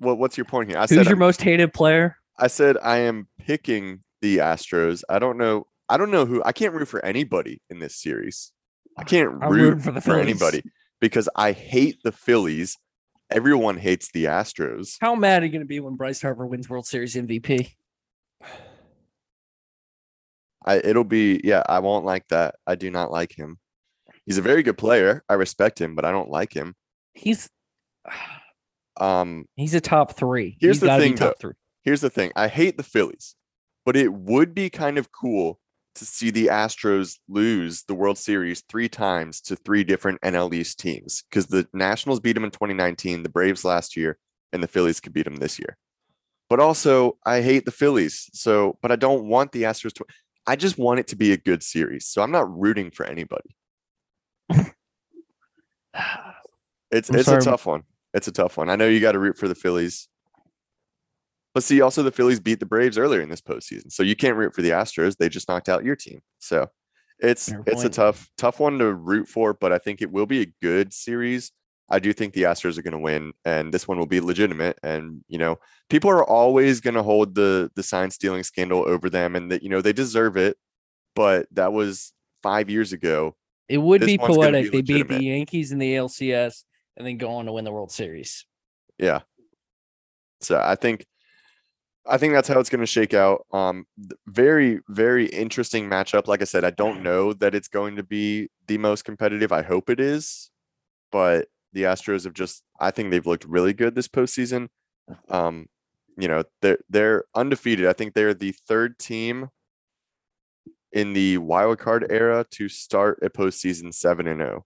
What 0.04 0.18
what's 0.18 0.38
your 0.38 0.46
point 0.46 0.70
here? 0.70 0.78
I 0.78 0.82
Who's 0.82 0.92
your 0.92 1.08
I'm- 1.08 1.20
most 1.20 1.42
hated 1.42 1.74
player? 1.74 2.18
I 2.38 2.48
said 2.48 2.78
I 2.82 2.98
am 3.00 3.28
picking 3.39 4.02
the 4.22 4.38
Astros. 4.38 5.04
I 5.10 5.20
don't 5.20 5.38
know. 5.38 5.68
I 5.89 5.98
don't 5.98 6.12
know 6.12 6.26
who. 6.26 6.42
I 6.46 6.52
can't 6.52 6.74
root 6.74 6.88
for 6.88 7.04
anybody 7.06 7.62
in 7.70 7.80
this 7.80 7.96
series. 7.96 8.52
I 8.98 9.04
can't 9.04 9.42
I'm 9.42 9.52
root 9.52 9.78
for, 9.78 9.86
for 9.86 9.92
the 9.92 10.02
Phillies. 10.02 10.22
anybody 10.22 10.63
because 11.00 11.30
I 11.36 11.52
hate 11.52 11.98
the 12.04 12.12
Phillies. 12.12 12.78
Everyone 13.32 13.78
hates 13.78 14.12
the 14.12 14.26
Astros. 14.26 14.98
How 15.02 15.16
mad 15.16 15.42
are 15.42 15.46
you 15.46 15.52
going 15.52 15.62
to 15.62 15.68
be 15.68 15.80
when 15.80 15.96
Bryce 15.96 16.22
Harper 16.22 16.46
wins 16.46 16.70
World 16.70 16.86
Series 16.86 17.16
MVP? 17.16 17.72
I 20.66 20.78
it'll 20.78 21.04
be 21.04 21.42
yeah. 21.44 21.63
I 21.68 21.80
won't 21.80 22.06
like 22.06 22.28
that. 22.30 22.56
I 22.66 22.76
do 22.76 22.89
not 22.89 23.12
like 23.12 23.38
him. 23.38 23.58
He's 24.26 24.38
a 24.38 24.42
very 24.42 24.63
good 24.63 24.78
player. 24.78 25.24
I 25.28 25.34
respect 25.34 25.80
him, 25.80 25.96
but 25.96 26.06
I 26.06 26.12
don't 26.12 26.30
like 26.30 26.54
him. 26.54 26.76
He's 27.13 27.50
Um, 29.04 29.46
he's 29.56 29.74
a 29.74 29.82
top 29.82 30.13
three. 30.16 30.58
Here's 30.60 30.78
He's 30.78 30.82
the 30.82 30.98
thing, 30.98 31.16
top 31.16 31.34
though. 31.36 31.50
three. 31.50 31.54
here's 31.84 32.02
the 32.02 32.10
thing. 32.10 32.32
I 32.36 32.48
hate 32.48 32.78
the 32.78 32.84
Phillies, 32.84 33.36
but 33.86 33.96
it 33.96 34.13
would 34.13 34.54
be 34.56 34.70
kind 34.70 34.98
of 34.98 35.12
cool 35.12 35.60
to 35.96 36.06
see 36.06 36.32
the 36.32 36.48
Astros 36.48 37.18
lose 37.28 37.84
the 37.84 37.94
World 37.94 38.18
Series 38.18 38.63
three 38.70 38.89
times 38.89 39.42
to 39.42 39.56
three 39.56 39.84
different 39.84 40.22
NL 40.22 40.54
East 40.54 40.80
teams 40.80 41.24
because 41.30 41.48
the 41.48 41.68
Nationals 41.74 42.20
beat 42.20 42.34
them 42.34 42.46
in 42.46 42.52
2019, 42.52 43.24
the 43.24 43.30
Braves 43.30 43.66
last 43.66 43.96
year, 43.98 44.18
and 44.54 44.63
the 44.63 44.68
Phillies 44.68 45.00
could 45.00 45.13
beat 45.13 45.26
them 45.26 45.36
this 45.36 45.60
year. 45.60 45.78
But 46.50 46.60
also, 46.60 47.18
I 47.26 47.42
hate 47.42 47.66
the 47.66 47.72
Phillies. 47.72 48.30
So, 48.34 48.78
but 48.82 48.92
I 48.92 48.96
don't 48.96 49.26
want 49.28 49.52
the 49.52 49.63
Astros 49.63 49.94
to. 49.96 50.06
I 50.48 50.56
just 50.56 50.78
want 50.78 51.00
it 51.00 51.08
to 51.08 51.16
be 51.16 51.32
a 51.34 51.38
good 51.38 51.62
series. 51.63 52.08
So 52.08 52.22
I'm 52.22 52.32
not 52.32 52.50
rooting 52.58 52.89
for 52.92 53.06
anybody. 53.06 53.56
It's 56.92 57.10
I'm 57.10 57.16
it's 57.16 57.26
sorry. 57.26 57.39
a 57.39 57.42
tough 57.42 57.66
one. 57.66 57.84
It's 58.13 58.28
a 58.28 58.32
tough 58.32 58.58
one. 58.58 58.69
I 58.69 58.76
know 58.76 58.88
you 58.88 58.99
got 58.99 59.13
to 59.13 59.19
root 59.19 59.38
for 59.38 59.47
the 59.47 59.56
Phillies. 59.56 60.08
But 61.54 61.63
see, 61.63 61.82
also 61.82 62.02
the 62.02 62.12
Phillies 62.12 62.39
beat 62.39 62.60
the 62.60 62.65
Braves 62.65 62.97
earlier 62.97 63.21
in 63.21 63.30
this 63.30 63.41
postseason, 63.41 63.91
so 63.91 64.02
you 64.02 64.15
can't 64.15 64.38
root 64.38 64.56
for 64.56 64.63
the 64.63 64.71
Astros. 64.71 65.17
They 65.17 65.30
just 65.30 65.47
knocked 65.47 65.69
out 65.69 65.84
your 65.84 65.95
team. 65.95 66.19
So 66.39 66.67
it's 67.19 67.49
Fair 67.49 67.63
it's 67.67 67.84
a 67.84 67.89
tough 67.89 68.30
tough 68.38 68.60
one 68.60 68.80
to 68.80 68.93
root 68.93 69.28
for, 69.28 69.54
but 69.54 69.71
I 69.71 69.78
think 69.78 70.02
it 70.02 70.12
will 70.12 70.26
be 70.26 70.41
a 70.41 70.54
good 70.62 70.93
series. 70.93 71.52
I 71.89 71.99
do 71.99 72.12
think 72.12 72.34
the 72.34 72.43
Astros 72.43 72.78
are 72.80 72.82
going 72.82 72.93
to 72.93 72.99
win, 72.99 73.34
and 73.45 73.71
this 73.71 73.88
one 73.88 73.99
will 73.99 74.08
be 74.08 74.19
legitimate. 74.19 74.80
And 74.82 75.23
you 75.28 75.38
know, 75.38 75.60
people 75.89 76.10
are 76.10 76.23
always 76.23 76.82
going 76.82 76.95
to 76.95 77.04
hold 77.04 77.36
the 77.36 77.69
the 77.76 77.84
sign 77.84 78.10
stealing 78.10 78.41
scandal 78.43 78.84
over 78.88 79.10
them, 79.10 79.36
and 79.36 79.52
that 79.52 79.62
you 79.62 79.69
know 79.69 79.82
they 79.82 79.93
deserve 79.93 80.38
it. 80.38 80.58
But 81.15 81.47
that 81.52 81.71
was 81.71 82.13
five 82.41 82.67
years 82.69 82.93
ago. 82.93 83.36
It 83.69 83.78
would 83.78 84.02
This 84.02 84.08
be 84.08 84.17
poetic. 84.17 84.71
be 84.71 84.82
they 84.82 85.04
beat 85.04 85.08
the. 85.08 85.23
Yankees 85.23 85.71
in 85.71 85.78
the 85.78 85.93
ALCS 85.93 86.63
and 86.97 87.06
then 87.06 87.17
go 87.17 87.36
on 87.36 87.45
to 87.45 87.51
win 87.51 87.65
the 87.65 87.71
World 87.71 87.91
Series. 87.91 88.45
Yeah. 88.97 89.21
So 90.41 90.62
I 90.63 90.75
think 90.75 91.06
I 92.06 92.17
think 92.17 92.34
that's 92.34 92.49
how 92.49 92.60
it's 92.60 92.69
going 92.69 92.82
to 92.82 92.86
shake 92.86 93.13
out. 93.13 93.45
Um 93.51 93.86
very 94.27 94.82
very 94.89 95.25
interesting 95.27 95.89
matchup. 95.89 96.27
Like 96.27 96.41
I 96.41 96.45
said, 96.45 96.63
I 96.63 96.71
don't 96.71 97.03
know 97.03 97.34
that 97.34 97.56
it's 97.56 97.67
going 97.67 97.95
to 97.95 98.03
be 98.03 98.49
the 98.67 98.77
most 98.77 99.06
competitive. 99.06 99.51
I 99.51 99.62
hope 99.62 99.89
it 99.89 99.99
is. 99.99 100.51
But 101.12 101.47
the 101.71 101.84
Astros 101.84 102.25
have 102.25 102.34
just 102.34 102.63
I 102.79 102.91
think 102.91 103.10
they've 103.10 103.25
looked 103.25 103.45
really 103.45 103.73
good 103.73 103.95
this 103.95 104.08
postseason. 104.08 104.67
Um 105.29 105.67
you 106.17 106.27
know, 106.27 106.43
they're 106.62 106.79
they're 106.89 107.23
undefeated. 107.34 107.88
I 107.88 107.93
think 107.93 108.13
they're 108.13 108.36
the 108.36 108.53
third 108.67 108.99
team 108.99 109.49
in 110.91 111.13
the 111.13 111.39
wild 111.39 111.79
card 111.79 112.06
era 112.10 112.45
to 112.51 112.69
start 112.69 113.17
a 113.23 113.29
postseason 113.29 113.91
7 113.93 114.27
and 114.27 114.39
0 114.39 114.65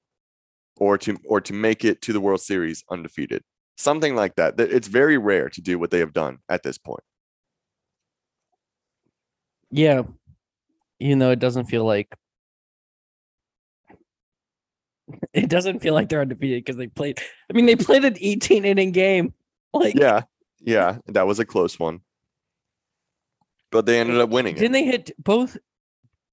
or 0.79 0.97
to 0.99 1.17
or 1.25 1.41
to 1.41 1.53
make 1.53 1.83
it 1.85 2.01
to 2.03 2.13
the 2.13 2.19
World 2.21 2.41
Series 2.41 2.83
undefeated 2.89 3.43
something 3.77 4.15
like 4.15 4.35
that. 4.35 4.57
Th- 4.57 4.69
It's 4.71 4.87
very 4.87 5.17
rare 5.17 5.49
to 5.49 5.61
do 5.61 5.77
what 5.77 5.91
they 5.91 5.99
have 5.99 6.13
done 6.13 6.39
at 6.49 6.63
this 6.63 6.77
point. 6.77 7.03
Yeah. 9.71 10.03
Even 10.99 11.19
though 11.19 11.31
it 11.31 11.39
doesn't 11.39 11.65
feel 11.65 11.85
like 11.85 12.15
it 15.33 15.49
doesn't 15.49 15.79
feel 15.79 15.93
like 15.93 16.09
they're 16.09 16.21
undefeated 16.21 16.63
because 16.63 16.75
they 16.77 16.87
played 16.87 17.19
I 17.49 17.53
mean 17.53 17.65
they 17.65 17.75
played 17.75 18.03
an 18.05 18.17
18 18.19 18.65
inning 18.65 18.91
game. 18.91 19.33
Like 19.73 19.95
Yeah, 19.95 20.21
yeah, 20.61 20.97
that 21.07 21.27
was 21.27 21.39
a 21.39 21.45
close 21.45 21.77
one, 21.77 21.99
but 23.69 23.85
they 23.85 23.99
ended 23.99 24.17
up 24.17 24.29
winning 24.29 24.55
didn't 24.55 24.71
it. 24.75 24.79
they 24.79 24.85
hit 24.85 25.11
both 25.21 25.57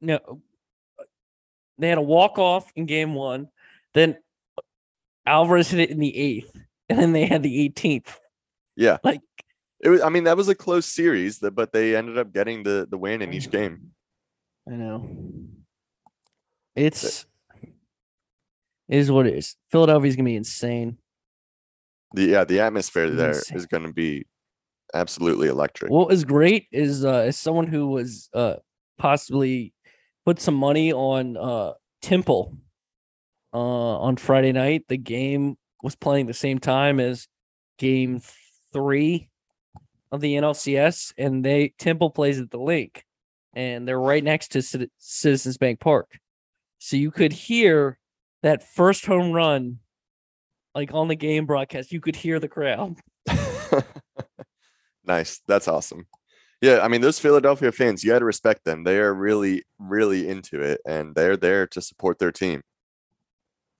no 0.00 0.40
they 1.76 1.88
had 1.88 1.98
a 1.98 2.02
walk 2.02 2.38
off 2.38 2.72
in 2.76 2.86
game 2.86 3.12
one, 3.14 3.48
then 3.92 4.16
Alvarez 5.26 5.70
hit 5.70 5.80
it 5.80 5.90
in 5.90 5.98
the 5.98 6.16
eighth, 6.16 6.56
and 6.88 6.98
then 6.98 7.12
they 7.12 7.26
had 7.26 7.42
the 7.42 7.68
18th. 7.68 8.08
Yeah, 8.76 8.98
Like 9.04 9.20
It 9.80 9.88
was, 9.88 10.02
I 10.02 10.08
mean, 10.08 10.24
that 10.24 10.36
was 10.36 10.48
a 10.48 10.54
close 10.54 10.86
series, 10.86 11.38
but 11.38 11.72
they 11.72 11.94
ended 11.94 12.18
up 12.18 12.32
getting 12.32 12.62
the 12.64 12.86
the 12.90 12.98
win 12.98 13.22
in 13.22 13.32
each 13.32 13.50
game. 13.50 13.92
I 14.68 14.72
know. 14.72 15.08
It's 16.74 17.26
it 18.88 18.98
is 18.98 19.10
what 19.10 19.26
it 19.26 19.34
is. 19.34 19.56
Philadelphia's 19.70 20.16
gonna 20.16 20.28
be 20.28 20.36
insane. 20.36 20.98
The 22.14 22.24
yeah, 22.24 22.44
the 22.44 22.60
atmosphere 22.60 23.10
there 23.10 23.30
is 23.30 23.50
Insane. 23.50 23.66
going 23.70 23.82
to 23.84 23.92
be 23.92 24.26
absolutely 24.92 25.48
electric. 25.48 25.90
What 25.90 26.08
was 26.08 26.24
great 26.24 26.66
is 26.72 27.04
uh 27.04 27.24
as 27.26 27.36
someone 27.36 27.66
who 27.66 27.88
was 27.88 28.28
uh 28.34 28.56
possibly 28.98 29.72
put 30.24 30.40
some 30.40 30.54
money 30.54 30.92
on 30.92 31.36
uh 31.36 31.72
Temple 32.02 32.56
uh 33.54 33.98
on 33.98 34.16
Friday 34.16 34.52
night. 34.52 34.84
The 34.88 34.96
game 34.96 35.56
was 35.82 35.94
playing 35.94 36.26
the 36.26 36.34
same 36.34 36.58
time 36.58 37.00
as 37.00 37.28
game 37.78 38.20
three 38.72 39.30
of 40.12 40.20
the 40.20 40.34
NLCS, 40.34 41.12
and 41.16 41.44
they 41.44 41.74
Temple 41.78 42.10
plays 42.10 42.40
at 42.40 42.50
the 42.50 42.58
Linc, 42.58 43.04
and 43.54 43.86
they're 43.86 44.00
right 44.00 44.22
next 44.22 44.48
to 44.52 44.58
Citi- 44.58 44.90
Citizens 44.98 45.56
Bank 45.56 45.80
Park. 45.80 46.18
So 46.78 46.96
you 46.96 47.10
could 47.10 47.32
hear 47.32 47.98
that 48.42 48.62
first 48.62 49.06
home 49.06 49.32
run, 49.32 49.78
like 50.74 50.92
on 50.92 51.08
the 51.08 51.16
game 51.16 51.46
broadcast, 51.46 51.92
you 51.92 52.00
could 52.00 52.16
hear 52.16 52.38
the 52.38 52.48
crowd. 52.48 52.96
nice. 55.04 55.40
That's 55.46 55.68
awesome. 55.68 56.06
Yeah, 56.60 56.80
I 56.82 56.88
mean 56.88 57.00
those 57.00 57.18
Philadelphia 57.18 57.72
fans, 57.72 58.02
you 58.02 58.10
got 58.10 58.20
to 58.20 58.24
respect 58.24 58.64
them. 58.64 58.84
They 58.84 58.98
are 58.98 59.12
really, 59.12 59.64
really 59.78 60.28
into 60.28 60.60
it, 60.62 60.80
and 60.86 61.14
they're 61.14 61.36
there 61.36 61.66
to 61.68 61.80
support 61.80 62.18
their 62.18 62.32
team. 62.32 62.62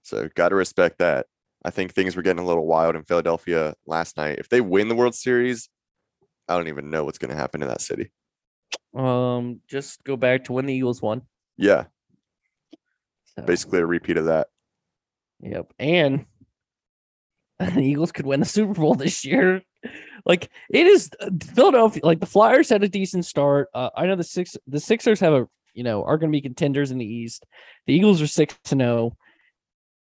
So 0.05 0.29
got 0.35 0.51
to 0.51 0.55
respect 0.55 0.99
that. 0.99 1.27
I 1.65 1.71
think 1.71 1.93
things 1.93 2.15
were 2.15 2.23
getting 2.23 2.43
a 2.43 2.47
little 2.47 2.67
wild 2.67 2.95
in 2.95 3.05
Philadelphia 3.05 3.75
last 3.87 4.17
night. 4.17 4.39
If 4.39 4.51
they 4.51 4.61
win 4.61 4.89
the 4.89 4.95
World 4.95 5.15
Series, 5.15 5.69
I 6.47 6.57
don't 6.57 6.69
even 6.69 6.91
know 6.91 7.05
what's 7.05 7.19
going 7.19 7.31
to 7.31 7.37
happen 7.37 7.63
in 7.63 7.69
that 7.69 7.81
city. 7.81 8.13
Um, 8.95 9.61
just 9.67 10.05
go 10.05 10.17
back 10.17 10.45
to 10.45 10.53
when 10.53 10.67
the 10.67 10.75
Eagles 10.75 11.01
won. 11.01 11.23
Yeah, 11.57 11.85
So, 13.37 13.45
basically 13.45 13.81
a 13.81 13.87
repeat 13.87 14.19
of 14.19 14.27
that. 14.27 14.49
Yep. 15.41 15.73
And 15.79 16.27
the 17.59 17.81
Eagles 17.81 18.13
could 18.13 18.27
win 18.27 18.41
the 18.41 18.47
Super 18.47 18.75
Bowl 18.75 18.95
this 18.95 19.25
year. 19.25 19.63
Like 20.27 20.51
it 20.71 20.87
is 20.87 21.11
uh, 21.21 21.31
Philadelphia. 21.55 22.01
Like 22.05 22.21
the 22.21 22.27
Flyers 22.27 22.69
had 22.69 22.83
a 22.83 22.89
decent 22.89 23.27
start. 23.27 23.69
Uh, 23.75 23.91
I 23.97 24.07
know 24.07 24.17
the 24.17 24.25
six 24.25 24.57
the 24.67 24.81
Sixers 24.81 25.21
have 25.21 25.35
a 25.35 25.47
you 25.75 25.85
know 25.85 26.03
are 26.05 26.17
going 26.17 26.33
to 26.33 26.37
be 26.37 26.41
contenders 26.41 26.91
in 26.91 26.99
the 26.99 27.07
East. 27.07 27.45
The 27.87 27.95
Eagles 27.95 28.23
are 28.23 28.27
six 28.27 28.57
to 28.65 28.77
zero. 28.77 29.17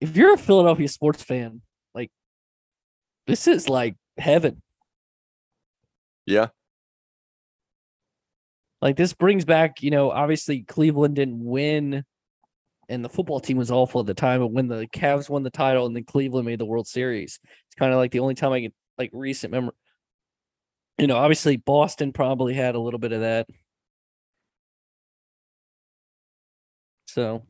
If 0.02 0.16
you're 0.16 0.34
a 0.34 0.38
Philadelphia 0.38 0.88
sports 0.88 1.24
fan, 1.24 1.62
like 1.94 2.12
this 3.28 3.48
is 3.48 3.68
like 3.68 3.96
heaven. 4.18 4.62
Yeah, 6.26 6.50
Like 8.82 8.96
this 8.96 9.14
brings 9.14 9.46
back, 9.46 9.84
you 9.84 9.92
know, 9.92 10.10
obviously 10.12 10.62
Cleveland 10.62 11.16
didn't 11.16 11.44
win 11.44 12.04
and 12.88 13.06
the 13.06 13.10
football 13.10 13.40
team 13.40 13.58
was 13.58 13.72
awful 13.72 14.02
at 14.02 14.08
the 14.08 14.14
time, 14.14 14.40
but 14.40 14.52
when 14.52 14.68
the 14.68 14.88
Cavs 14.88 15.30
won 15.30 15.44
the 15.44 15.50
title 15.50 15.86
and 15.86 15.96
then 15.96 16.06
Cleveland 16.06 16.46
made 16.46 16.60
the 16.60 16.66
World 16.66 16.88
Series, 16.88 17.40
it's 17.44 17.76
kind 17.78 17.92
of 17.92 17.98
like 17.98 18.12
the 18.12 18.20
only 18.20 18.36
time 18.36 18.54
I 18.54 18.62
can 18.62 18.74
like 18.98 19.12
recent 19.14 19.52
memory. 19.52 19.74
You 20.98 21.08
know, 21.08 21.18
obviously 21.18 21.58
Boston 21.58 22.14
probably 22.14 22.54
had 22.54 22.76
a 22.76 22.80
little 22.80 23.00
bit 23.00 23.12
of 23.12 23.22
that. 23.22 23.48
So 27.06 27.44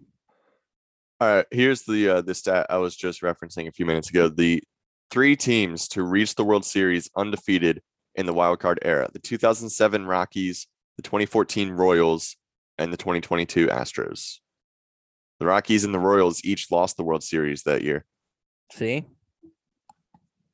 All 1.21 1.27
right, 1.27 1.45
here's 1.51 1.81
the 1.81 2.09
uh, 2.09 2.21
the 2.21 2.33
stat 2.33 2.67
I 2.69 2.77
was 2.77 2.95
just 2.95 3.21
referencing 3.21 3.67
a 3.67 3.73
few 3.73 3.85
minutes 3.85 4.09
ago. 4.09 4.29
The 4.29 4.63
three 5.11 5.35
teams 5.35 5.89
to 5.89 6.03
reach 6.03 6.35
the 6.35 6.45
World 6.45 6.63
Series 6.63 7.09
undefeated 7.13 7.81
in 8.15 8.25
the 8.25 8.33
wild 8.33 8.59
card 8.59 8.79
era: 8.83 9.09
the 9.11 9.19
2007 9.19 10.05
Rockies, 10.05 10.67
the 10.95 11.01
2014 11.01 11.71
Royals, 11.71 12.37
and 12.77 12.93
the 12.93 12.97
2022 12.97 13.67
Astros. 13.67 14.37
The 15.41 15.45
Rockies 15.45 15.83
and 15.83 15.93
the 15.93 15.99
Royals 15.99 16.43
each 16.45 16.71
lost 16.71 16.95
the 16.95 17.03
World 17.03 17.23
Series 17.23 17.63
that 17.63 17.81
year. 17.81 18.05
see, 18.71 19.05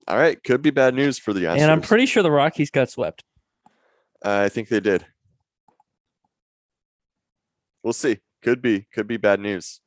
All 0.08 0.18
right, 0.18 0.44
could 0.44 0.64
be 0.64 0.72
bad 0.72 0.96
news 0.96 1.20
for 1.20 1.32
the 1.32 1.42
Astros. 1.42 1.60
and 1.60 1.72
I'm 1.72 1.82
pretty 1.82 2.08
sure 2.08 2.24
the 2.24 2.32
Rockies 2.32 2.72
got 2.72 2.90
swept. 2.90 3.24
Uh, 4.26 4.42
I 4.46 4.50
think 4.50 4.70
they 4.70 4.80
did. 4.80 5.06
We'll 7.84 7.94
see. 7.94 8.18
Could 8.42 8.64
be, 8.64 8.88
could 8.92 9.08
be 9.08 9.18
bad 9.18 9.40
news 9.40 9.82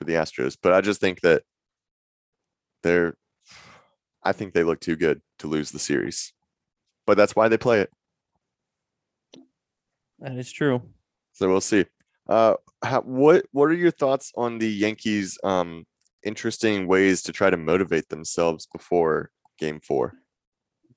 for 0.00 0.04
the 0.04 0.14
Astros, 0.14 0.56
but 0.60 0.72
I 0.72 0.80
just 0.80 1.00
think 1.00 1.20
that 1.20 1.42
they're. 2.82 3.14
I 4.22 4.32
think 4.32 4.52
they 4.52 4.64
look 4.64 4.80
too 4.80 4.96
good 4.96 5.20
to 5.38 5.46
lose 5.46 5.70
the 5.70 5.78
series, 5.78 6.32
but 7.06 7.16
that's 7.16 7.36
why 7.36 7.48
they 7.48 7.58
play 7.58 7.80
it. 7.80 7.90
That 10.18 10.36
is 10.36 10.50
true. 10.50 10.82
So 11.32 11.48
we'll 11.48 11.60
see. 11.60 11.84
Uh, 12.28 12.54
how, 12.82 13.02
what 13.02 13.44
what 13.52 13.64
are 13.64 13.74
your 13.74 13.90
thoughts 13.90 14.32
on 14.36 14.58
the 14.58 14.68
Yankees? 14.68 15.38
Um, 15.44 15.84
interesting 16.22 16.86
ways 16.86 17.22
to 17.22 17.32
try 17.32 17.50
to 17.50 17.56
motivate 17.58 18.08
themselves 18.08 18.66
before 18.72 19.30
Game 19.58 19.80
Four. 19.80 20.14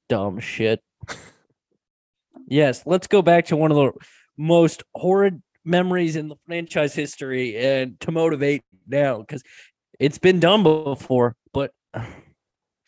Dumb 0.07 0.39
shit. 0.39 0.81
yes, 2.47 2.83
let's 2.85 3.07
go 3.07 3.21
back 3.21 3.47
to 3.47 3.57
one 3.57 3.71
of 3.71 3.77
the 3.77 3.91
most 4.37 4.83
horrid 4.95 5.41
memories 5.65 6.15
in 6.15 6.27
the 6.27 6.35
franchise 6.45 6.93
history 6.93 7.57
and 7.57 7.99
to 8.01 8.11
motivate 8.11 8.63
now 8.88 9.19
because 9.19 9.43
it's 10.00 10.17
been 10.17 10.39
done 10.39 10.63
before, 10.63 11.36
but 11.54 11.72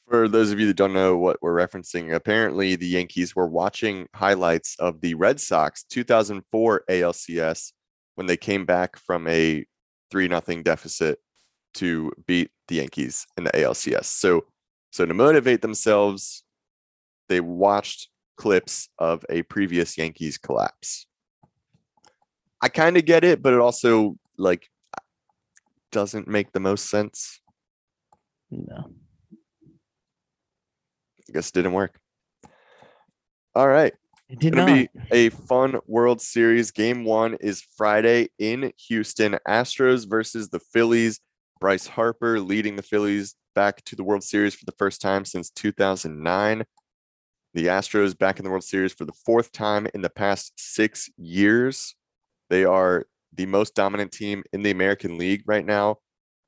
For 0.07 0.27
those 0.27 0.51
of 0.51 0.59
you 0.59 0.67
that 0.67 0.77
don't 0.77 0.93
know 0.93 1.17
what 1.17 1.41
we're 1.41 1.55
referencing, 1.55 2.13
apparently 2.13 2.75
the 2.75 2.87
Yankees 2.87 3.35
were 3.35 3.47
watching 3.47 4.07
highlights 4.13 4.75
of 4.77 5.01
the 5.01 5.15
Red 5.15 5.39
Sox 5.41 5.83
2004 5.85 6.83
ALCS 6.87 7.71
when 8.13 8.27
they 8.27 8.37
came 8.37 8.65
back 8.65 8.97
from 8.97 9.27
a 9.27 9.65
3 10.11 10.27
nothing 10.27 10.61
deficit 10.61 11.19
to 11.75 12.11
beat 12.27 12.51
the 12.67 12.75
Yankees 12.75 13.25
in 13.35 13.45
the 13.45 13.51
ALCS. 13.51 14.05
So 14.05 14.45
so 14.91 15.05
to 15.05 15.13
motivate 15.13 15.61
themselves, 15.61 16.43
they 17.27 17.41
watched 17.41 18.07
clips 18.37 18.87
of 18.97 19.25
a 19.29 19.41
previous 19.43 19.97
Yankees 19.97 20.37
collapse. 20.37 21.07
I 22.61 22.69
kind 22.69 22.95
of 22.95 23.05
get 23.05 23.23
it, 23.23 23.41
but 23.41 23.53
it 23.53 23.59
also 23.59 24.17
like 24.37 24.69
doesn't 25.95 26.27
make 26.27 26.51
the 26.51 26.59
most 26.59 26.89
sense. 26.89 27.39
no. 28.51 28.91
I 31.27 31.31
guess 31.33 31.47
it 31.47 31.53
didn't 31.53 31.71
work. 31.71 31.97
All 33.55 33.67
right. 33.69 33.93
It 34.27 34.39
did 34.39 34.53
gonna 34.53 34.81
not. 34.81 34.89
be 34.93 34.99
a 35.11 35.29
fun 35.29 35.79
World 35.87 36.19
Series. 36.19 36.71
Game 36.71 37.05
one 37.05 37.35
is 37.35 37.65
Friday 37.77 38.27
in 38.37 38.73
Houston. 38.89 39.37
Astros 39.47 40.07
versus 40.07 40.49
the 40.49 40.59
Phillies. 40.59 41.21
Bryce 41.61 41.87
Harper 41.87 42.41
leading 42.41 42.75
the 42.75 42.83
Phillies 42.83 43.35
back 43.55 43.81
to 43.85 43.95
the 43.95 44.03
World 44.03 44.23
Series 44.23 44.53
for 44.53 44.65
the 44.65 44.75
first 44.77 44.99
time 45.01 45.23
since 45.23 45.49
2009. 45.49 46.65
The 47.53 47.67
Astros 47.67 48.17
back 48.17 48.37
in 48.37 48.43
the 48.43 48.51
World 48.51 48.65
Series 48.65 48.93
for 48.93 49.05
the 49.05 49.13
fourth 49.25 49.53
time 49.53 49.87
in 49.93 50.01
the 50.01 50.09
past 50.09 50.51
six 50.57 51.09
years. 51.17 51.95
They 52.49 52.65
are 52.65 53.05
the 53.35 53.45
most 53.45 53.75
dominant 53.75 54.11
team 54.11 54.43
in 54.53 54.63
the 54.63 54.71
American 54.71 55.17
League 55.17 55.43
right 55.45 55.65
now. 55.65 55.97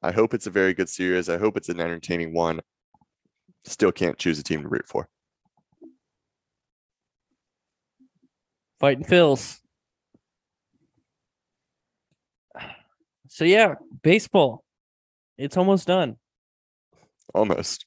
I 0.02 0.12
hope 0.12 0.34
it's 0.34 0.48
a 0.48 0.52
very 0.52 0.74
good 0.74 0.90
series. 0.90 1.30
I 1.30 1.38
hope 1.38 1.58
it's 1.58 1.70
an 1.70 1.80
entertaining 1.80 2.34
one. 2.34 2.62
Still 3.66 3.92
can't 3.92 4.18
choose 4.18 4.40
a 4.40 4.44
team 4.44 4.62
to 4.62 4.70
root 4.70 4.88
for. 4.88 5.10
Fighting 8.80 9.04
Phils. 9.04 9.60
So 13.28 13.44
yeah, 13.44 13.76
baseball. 14.02 14.64
It's 15.38 15.58
almost 15.58 15.88
done. 15.88 16.18
Almost. 17.34 17.86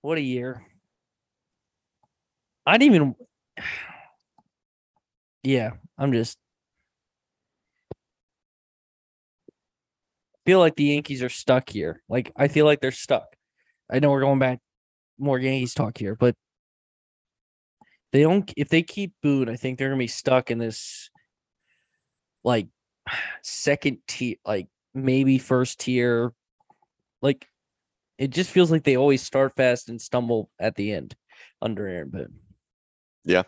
What 0.00 0.18
a 0.18 0.22
year. 0.22 0.66
I 2.66 2.78
didn't 2.78 2.94
even 2.94 3.14
Yeah, 5.42 5.72
I'm 5.98 6.12
just 6.12 6.38
feel 10.44 10.58
like 10.58 10.76
the 10.76 10.84
Yankees 10.84 11.22
are 11.22 11.28
stuck 11.28 11.68
here. 11.68 12.02
Like 12.08 12.32
I 12.36 12.48
feel 12.48 12.64
like 12.64 12.80
they're 12.80 12.90
stuck. 12.90 13.36
I 13.90 13.98
know 13.98 14.10
we're 14.10 14.20
going 14.20 14.38
back 14.38 14.60
more 15.18 15.38
Yankees 15.38 15.74
talk 15.74 15.98
here, 15.98 16.14
but 16.14 16.34
they 18.12 18.22
don't 18.22 18.52
if 18.56 18.68
they 18.68 18.82
keep 18.82 19.12
Boone, 19.22 19.48
I 19.48 19.56
think 19.56 19.78
they're 19.78 19.88
gonna 19.88 19.98
be 19.98 20.06
stuck 20.06 20.50
in 20.50 20.58
this 20.58 21.10
like 22.44 22.68
second 23.42 23.98
tier, 24.08 24.36
like 24.44 24.68
maybe 24.94 25.38
first 25.38 25.80
tier. 25.80 26.32
Like 27.20 27.46
it 28.18 28.30
just 28.30 28.50
feels 28.50 28.70
like 28.70 28.84
they 28.84 28.96
always 28.96 29.22
start 29.22 29.56
fast 29.56 29.88
and 29.88 30.00
stumble 30.00 30.50
at 30.58 30.76
the 30.76 30.92
end 30.92 31.14
under 31.60 31.86
Aaron 31.86 32.10
Boone. 32.10 32.34
Yeah. 33.24 33.42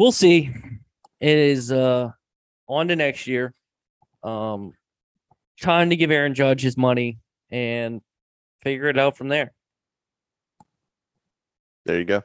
We'll 0.00 0.12
see. 0.12 0.48
It 1.20 1.36
is 1.36 1.70
uh 1.70 2.12
on 2.66 2.88
to 2.88 2.96
next 2.96 3.26
year. 3.26 3.52
Um 4.22 4.72
time 5.60 5.90
to 5.90 5.96
give 5.96 6.10
Aaron 6.10 6.32
Judge 6.32 6.62
his 6.62 6.78
money 6.78 7.18
and 7.50 8.00
figure 8.62 8.88
it 8.88 8.98
out 8.98 9.18
from 9.18 9.28
there. 9.28 9.52
There 11.84 11.98
you 11.98 12.06
go. 12.06 12.22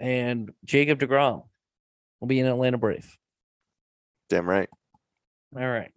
And 0.00 0.50
Jacob 0.64 0.98
DeGrom 0.98 1.44
will 2.20 2.28
be 2.28 2.40
in 2.40 2.46
Atlanta 2.46 2.78
Brave. 2.78 3.14
Damn 4.30 4.48
right. 4.48 4.70
All 5.54 5.60
right. 5.60 5.92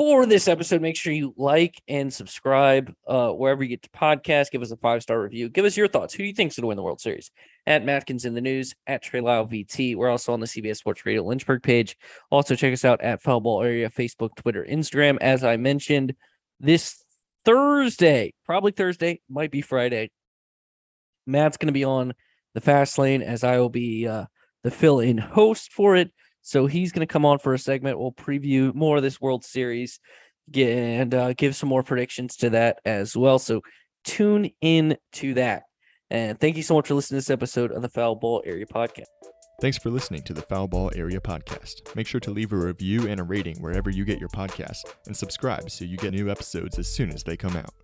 For 0.00 0.24
this 0.24 0.48
episode, 0.48 0.80
make 0.80 0.96
sure 0.96 1.12
you 1.12 1.34
like 1.36 1.82
and 1.86 2.10
subscribe 2.10 2.94
uh, 3.06 3.32
wherever 3.32 3.62
you 3.62 3.68
get 3.68 3.82
to 3.82 3.90
podcast. 3.90 4.50
Give 4.50 4.62
us 4.62 4.70
a 4.70 4.78
five 4.78 5.02
star 5.02 5.20
review. 5.20 5.50
Give 5.50 5.66
us 5.66 5.76
your 5.76 5.88
thoughts. 5.88 6.14
Who 6.14 6.22
do 6.22 6.28
you 6.28 6.32
think's 6.32 6.56
going 6.56 6.62
to 6.62 6.68
win 6.68 6.78
the 6.78 6.82
World 6.82 7.02
Series? 7.02 7.30
At 7.66 7.84
Matkins 7.84 8.24
in 8.24 8.32
the 8.32 8.40
News, 8.40 8.74
at 8.86 9.02
Trey 9.02 9.20
Lyle 9.20 9.46
VT. 9.46 9.96
We're 9.96 10.08
also 10.08 10.32
on 10.32 10.40
the 10.40 10.46
CBS 10.46 10.78
Sports 10.78 11.04
Radio 11.04 11.22
Lynchburg 11.22 11.62
page. 11.62 11.98
Also, 12.30 12.54
check 12.54 12.72
us 12.72 12.86
out 12.86 13.02
at 13.02 13.20
Foul 13.20 13.42
Ball 13.42 13.62
Area, 13.62 13.90
Facebook, 13.90 14.34
Twitter, 14.36 14.66
Instagram. 14.66 15.18
As 15.20 15.44
I 15.44 15.58
mentioned, 15.58 16.14
this 16.60 17.04
Thursday, 17.44 18.32
probably 18.46 18.72
Thursday, 18.72 19.20
might 19.28 19.50
be 19.50 19.60
Friday. 19.60 20.10
Matt's 21.26 21.58
going 21.58 21.66
to 21.66 21.72
be 21.72 21.84
on 21.84 22.14
the 22.54 22.62
fast 22.62 22.96
lane 22.96 23.20
as 23.20 23.44
I 23.44 23.58
will 23.58 23.68
be 23.68 24.08
uh, 24.08 24.24
the 24.64 24.70
fill 24.70 25.00
in 25.00 25.18
host 25.18 25.74
for 25.74 25.94
it. 25.94 26.10
So 26.42 26.66
he's 26.66 26.92
going 26.92 27.06
to 27.06 27.12
come 27.12 27.24
on 27.24 27.38
for 27.38 27.54
a 27.54 27.58
segment. 27.58 27.98
We'll 27.98 28.12
preview 28.12 28.74
more 28.74 28.96
of 28.96 29.02
this 29.02 29.20
World 29.20 29.44
Series 29.44 30.00
and 30.54 31.14
uh, 31.14 31.32
give 31.34 31.54
some 31.54 31.68
more 31.68 31.82
predictions 31.82 32.36
to 32.36 32.50
that 32.50 32.80
as 32.84 33.16
well. 33.16 33.38
So 33.38 33.60
tune 34.04 34.50
in 34.60 34.96
to 35.12 35.34
that. 35.34 35.64
And 36.10 36.40
thank 36.40 36.56
you 36.56 36.62
so 36.62 36.74
much 36.74 36.88
for 36.88 36.94
listening 36.94 37.20
to 37.20 37.24
this 37.24 37.30
episode 37.30 37.70
of 37.70 37.82
the 37.82 37.88
Foul 37.88 38.16
Ball 38.16 38.42
Area 38.44 38.66
Podcast. 38.66 39.04
Thanks 39.60 39.76
for 39.76 39.90
listening 39.90 40.22
to 40.22 40.32
the 40.32 40.42
Foul 40.42 40.66
Ball 40.68 40.90
Area 40.96 41.20
Podcast. 41.20 41.94
Make 41.94 42.06
sure 42.06 42.20
to 42.20 42.30
leave 42.30 42.52
a 42.52 42.56
review 42.56 43.06
and 43.06 43.20
a 43.20 43.22
rating 43.22 43.60
wherever 43.60 43.90
you 43.90 44.06
get 44.06 44.18
your 44.18 44.30
podcast 44.30 44.80
and 45.06 45.14
subscribe 45.14 45.70
so 45.70 45.84
you 45.84 45.98
get 45.98 46.14
new 46.14 46.30
episodes 46.30 46.78
as 46.78 46.88
soon 46.88 47.10
as 47.10 47.22
they 47.22 47.36
come 47.36 47.56
out. 47.56 47.74